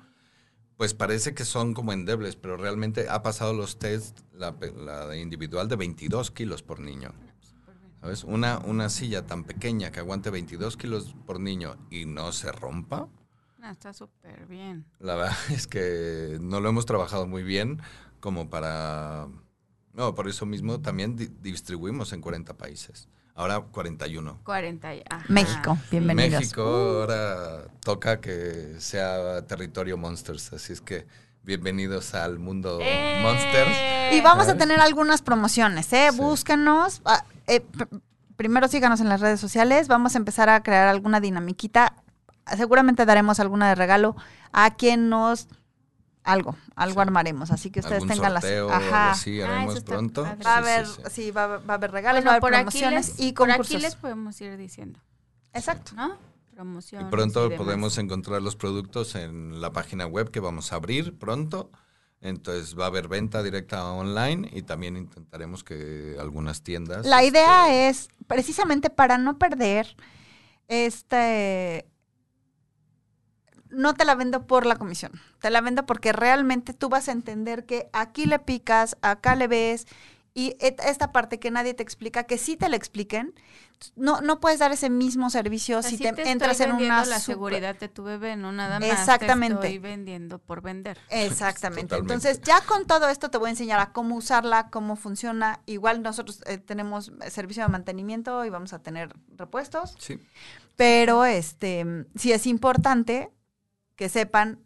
[0.76, 5.68] pues parece que son como endebles, pero realmente ha pasado los test, la, la individual,
[5.68, 7.12] de 22 kilos por niño.
[8.00, 8.24] ¿Sabes?
[8.24, 13.08] Una, una silla tan pequeña que aguante 22 kilos por niño y no se rompa,
[13.58, 14.84] No, está súper bien.
[15.00, 17.80] la verdad es que no lo hemos trabajado muy bien
[18.20, 19.28] como para...
[19.94, 23.08] No, por eso mismo también di- distribuimos en 40 países.
[23.36, 24.38] Ahora 41.
[24.44, 25.24] 40 y- ajá.
[25.28, 26.40] México, bienvenidos.
[26.40, 31.06] México ahora toca que sea territorio Monsters, así es que
[31.42, 33.18] bienvenidos al mundo ¡Eh!
[33.22, 34.14] Monsters.
[34.14, 36.08] Y vamos a tener algunas promociones, ¿eh?
[36.12, 36.16] Sí.
[36.16, 37.02] Búscanos.
[37.04, 38.00] ah, eh, pr-
[38.36, 39.88] primero síganos en las redes sociales.
[39.88, 41.94] Vamos a empezar a crear alguna dinamiquita.
[42.56, 44.14] Seguramente daremos alguna de regalo
[44.52, 45.48] a quien nos...
[46.24, 47.00] Algo, algo Sí.
[47.00, 47.50] armaremos.
[47.50, 48.44] Así que ustedes tengan las...
[48.44, 49.12] Ajá.
[49.12, 50.22] Ah, haremos eso está pronto.
[50.22, 51.02] Va a Sí, sí, haber, sí.
[51.10, 53.08] sí, va, a haber- va a haber regalos, Bueno, va a haber por aquí, promociones
[53.08, 53.74] les, y por concursos.
[53.76, 55.00] aquí les podemos ir diciendo,
[55.52, 55.92] Exacto.
[55.94, 56.16] ¿no?
[56.50, 57.08] Y Promociones.
[57.10, 57.58] pronto demás.
[57.64, 61.70] podemos encontrar los productos en la página web que vamos a abrir pronto.
[62.20, 67.04] Entonces va a haber venta directa online y también intentaremos que algunas tiendas.
[67.04, 69.94] La este, idea es, precisamente para no perder
[70.68, 71.86] este...
[73.74, 77.12] No te la vendo por la comisión, te la vendo porque realmente tú vas a
[77.12, 79.86] entender que aquí le picas, acá le ves
[80.36, 83.34] y esta parte que nadie te explica, que sí te la expliquen,
[83.96, 87.20] no, no puedes dar ese mismo servicio si te, estoy entras en una la super-
[87.20, 89.58] seguridad de tu bebé, no nada más Exactamente.
[89.60, 90.98] te estoy vendiendo por vender.
[91.10, 91.82] Exactamente.
[91.88, 92.14] Totalmente.
[92.14, 95.60] Entonces, ya con todo esto te voy a enseñar a cómo usarla, cómo funciona.
[95.66, 100.18] Igual nosotros eh, tenemos servicio de mantenimiento y vamos a tener repuestos, Sí,
[100.76, 103.30] pero este sí es importante
[103.96, 104.60] que sepan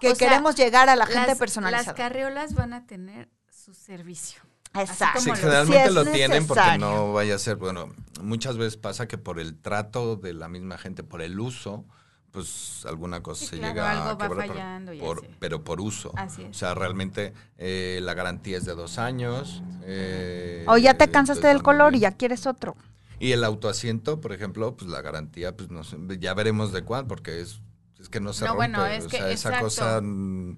[0.00, 1.94] que O sea, queremos llegar a la gente Las- Las personalizada.
[1.94, 4.40] carriolas van a tener su servicio.
[4.74, 5.20] Exacto.
[5.20, 9.16] Sí, generalmente si lo tienen porque no vaya a ser, bueno, muchas veces pasa que
[9.16, 11.86] por el trato de la misma gente, por el uso,
[12.30, 15.80] pues alguna cosa Sí, se claro, llega algo a va por- fallando por- pero por
[15.80, 16.12] uso.
[16.16, 16.50] Así es.
[16.50, 19.62] O sea, realmente eh, la garantía es de dos años.
[19.84, 22.76] eh, O ya te cansaste del color y ya quieres otro.
[23.18, 27.06] Y el autoasiento, por ejemplo, pues la garantía, pues no sé, ya veremos de cuál,
[27.06, 27.60] porque es,
[28.06, 28.56] es que no se No, rompe.
[28.56, 29.64] bueno, es o que- sea, esa exacto.
[29.64, 30.00] cosa.
[30.00, 30.56] mm,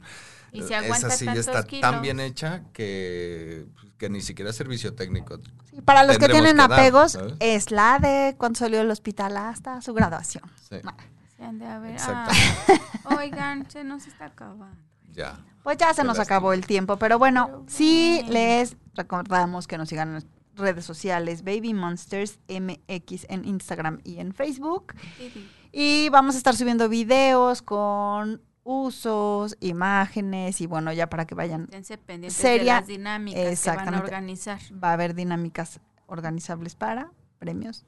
[0.52, 1.90] Y si aguanta esa silla está kilos.
[1.90, 3.66] tan bien hecha que,
[3.98, 5.38] que ni siquiera servicio técnico.
[5.70, 7.34] Sí, para los que tienen que dar, apegos, ¿sabes?
[7.40, 10.44] es la de cuando salió del hospital hasta su graduación.
[10.68, 10.76] Sí,
[11.36, 12.28] Se han de haber- ah,
[13.16, 14.76] oigan, se nos está acabando.
[15.12, 15.38] ya.
[15.62, 16.36] Pues ya se Qué nos lástima.
[16.36, 20.26] acabó el tiempo, pero bueno, Pero sí les recordamos que nos sigan en las
[20.56, 24.94] redes sociales Baby Monsters MX en Instagram y en Facebook.
[25.72, 31.62] Y vamos a estar subiendo videos con usos, imágenes y bueno, ya para que vayan,
[31.64, 34.58] Esténse pendientes Seria- de las dinámicas que van a organizar.
[34.82, 37.84] va a haber dinámicas organizables para premios.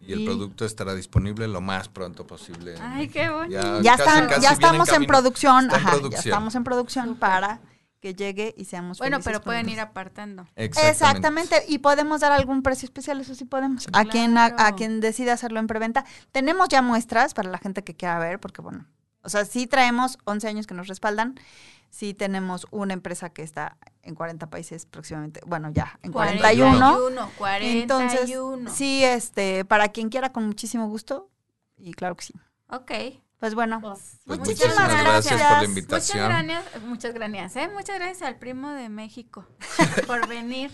[0.00, 2.74] Y el Y- producto estará disponible lo más pronto posible.
[2.80, 3.80] Ay, qué bonito.
[3.82, 6.20] Ya, casi, están, casi ya estamos en producción, Está en ajá, ya producción.
[6.34, 7.60] estamos en producción para
[8.04, 10.46] que llegue y seamos Bueno, felices pero pueden ir apartando.
[10.56, 13.86] Exactamente, y podemos dar algún precio especial, eso sí podemos.
[13.94, 16.04] A quien a, quien decida hacerlo en preventa.
[16.30, 18.84] Tenemos ya muestras para la gente que quiera ver, porque bueno,
[19.22, 21.40] o sea, sí traemos 11 años que nos respaldan.
[21.88, 26.76] Sí tenemos una empresa que está en 40 países próximamente, bueno, ya en 41.
[26.76, 27.30] 41.
[27.38, 27.80] 41.
[27.80, 31.30] Entonces, sí, este, para quien quiera con muchísimo gusto
[31.78, 32.34] y claro que sí.
[32.68, 32.92] Ok.
[33.38, 36.22] Pues bueno, Pues Muchísimas muchísimas gracias, por la invitación.
[36.32, 37.68] Muchas gracias, muchas gracias, ¿eh?
[37.68, 39.46] Muchas gracias al primo de México
[40.06, 40.70] por venir.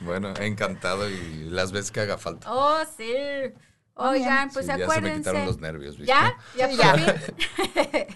[0.00, 2.52] Bueno, encantado y las veces que haga falta.
[2.52, 3.12] Oh, sí.
[3.94, 5.18] Oigan, Sí, pues ya se me acuérdense.
[5.18, 6.12] quitaron los nervios, ¿viste?
[6.12, 6.34] ¿Ya?
[6.56, 8.06] ¿Ya Sí, ya.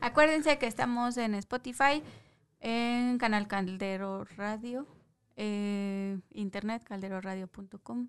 [0.00, 2.02] Acuérdense que estamos en Spotify,
[2.60, 4.86] en Canal Caldero Radio,
[5.36, 8.08] eh, internet calderoradio.com,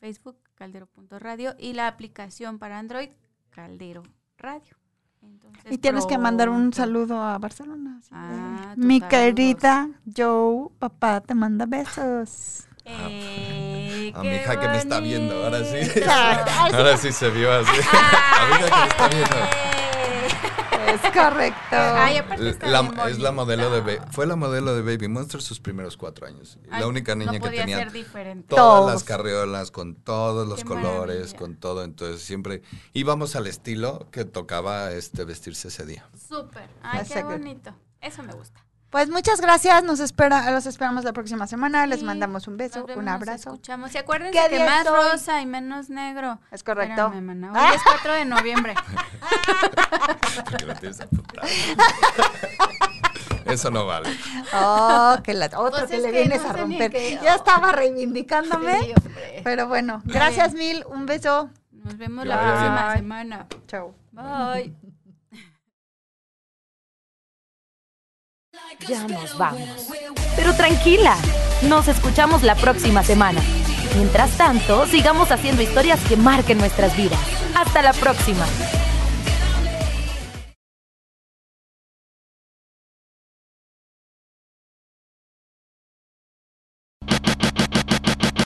[0.00, 3.10] Facebook caldero.radio y la aplicación para Android
[3.58, 4.04] Caldero
[4.38, 4.76] Radio.
[5.20, 7.98] Entonces, y tienes que mandar un saludo a Barcelona.
[7.98, 12.68] de, Ah, tus Mi querida Joe, papá te manda besos.
[12.84, 15.78] Eh, A qué mi hija que me está viendo, ahora sí.
[16.72, 17.80] Ahora sí se vio así.
[17.92, 19.36] A mi hija que me está viendo.
[20.88, 21.58] Es correcto.
[21.72, 23.80] Ay, aparte está La- bien es la modelo de.
[23.98, 26.58] Ba- fue la modelo de Baby Monster sus primeros cuatro años.
[26.70, 28.48] Ay, la única niña no que tenía ser diferente.
[28.48, 28.92] todas Todos.
[28.92, 31.38] las carriolas con todos los Qué colores, maravilla.
[31.38, 31.84] con todo.
[31.84, 32.62] Entonces siempre
[32.94, 36.08] íbamos al estilo que tocaba este vestirse ese día.
[36.28, 36.68] Súper.
[36.82, 37.74] Ay, qué bonito.
[38.00, 38.64] Eso me gusta.
[38.90, 42.78] Pues muchas gracias, nos espera, los esperamos la próxima semana, les Sí, mandamos un beso,
[42.78, 43.50] Nos vemos, un nos abrazo.
[43.50, 43.94] escuchamos.
[43.94, 46.38] Y acuérdense ¿Qué que más rosa y menos negro.
[46.50, 47.06] Es correcto.
[47.12, 47.54] Espérame.
[47.54, 48.74] Hoy es 4 de noviembre.
[50.50, 51.46] Porque lo tienes apuntado.
[53.44, 54.08] Eso no vale.
[54.54, 56.90] Oh, que la, otro Pues que le que vienes no a romper.
[56.90, 58.94] qué- Ya estaba reivindicándome, Sí,
[59.44, 61.50] pero bueno, gracias mil, un beso.
[61.72, 63.46] Nos vemos Que la próxima semana.
[63.66, 63.94] Chao.
[64.12, 64.74] Bye.
[68.86, 69.88] Ya nos vamos.
[70.36, 71.16] Pero tranquila,
[71.62, 73.40] nos escuchamos la próxima semana.
[73.96, 77.18] Mientras tanto, sigamos haciendo historias que marquen nuestras vidas.
[77.54, 78.46] Hasta la próxima.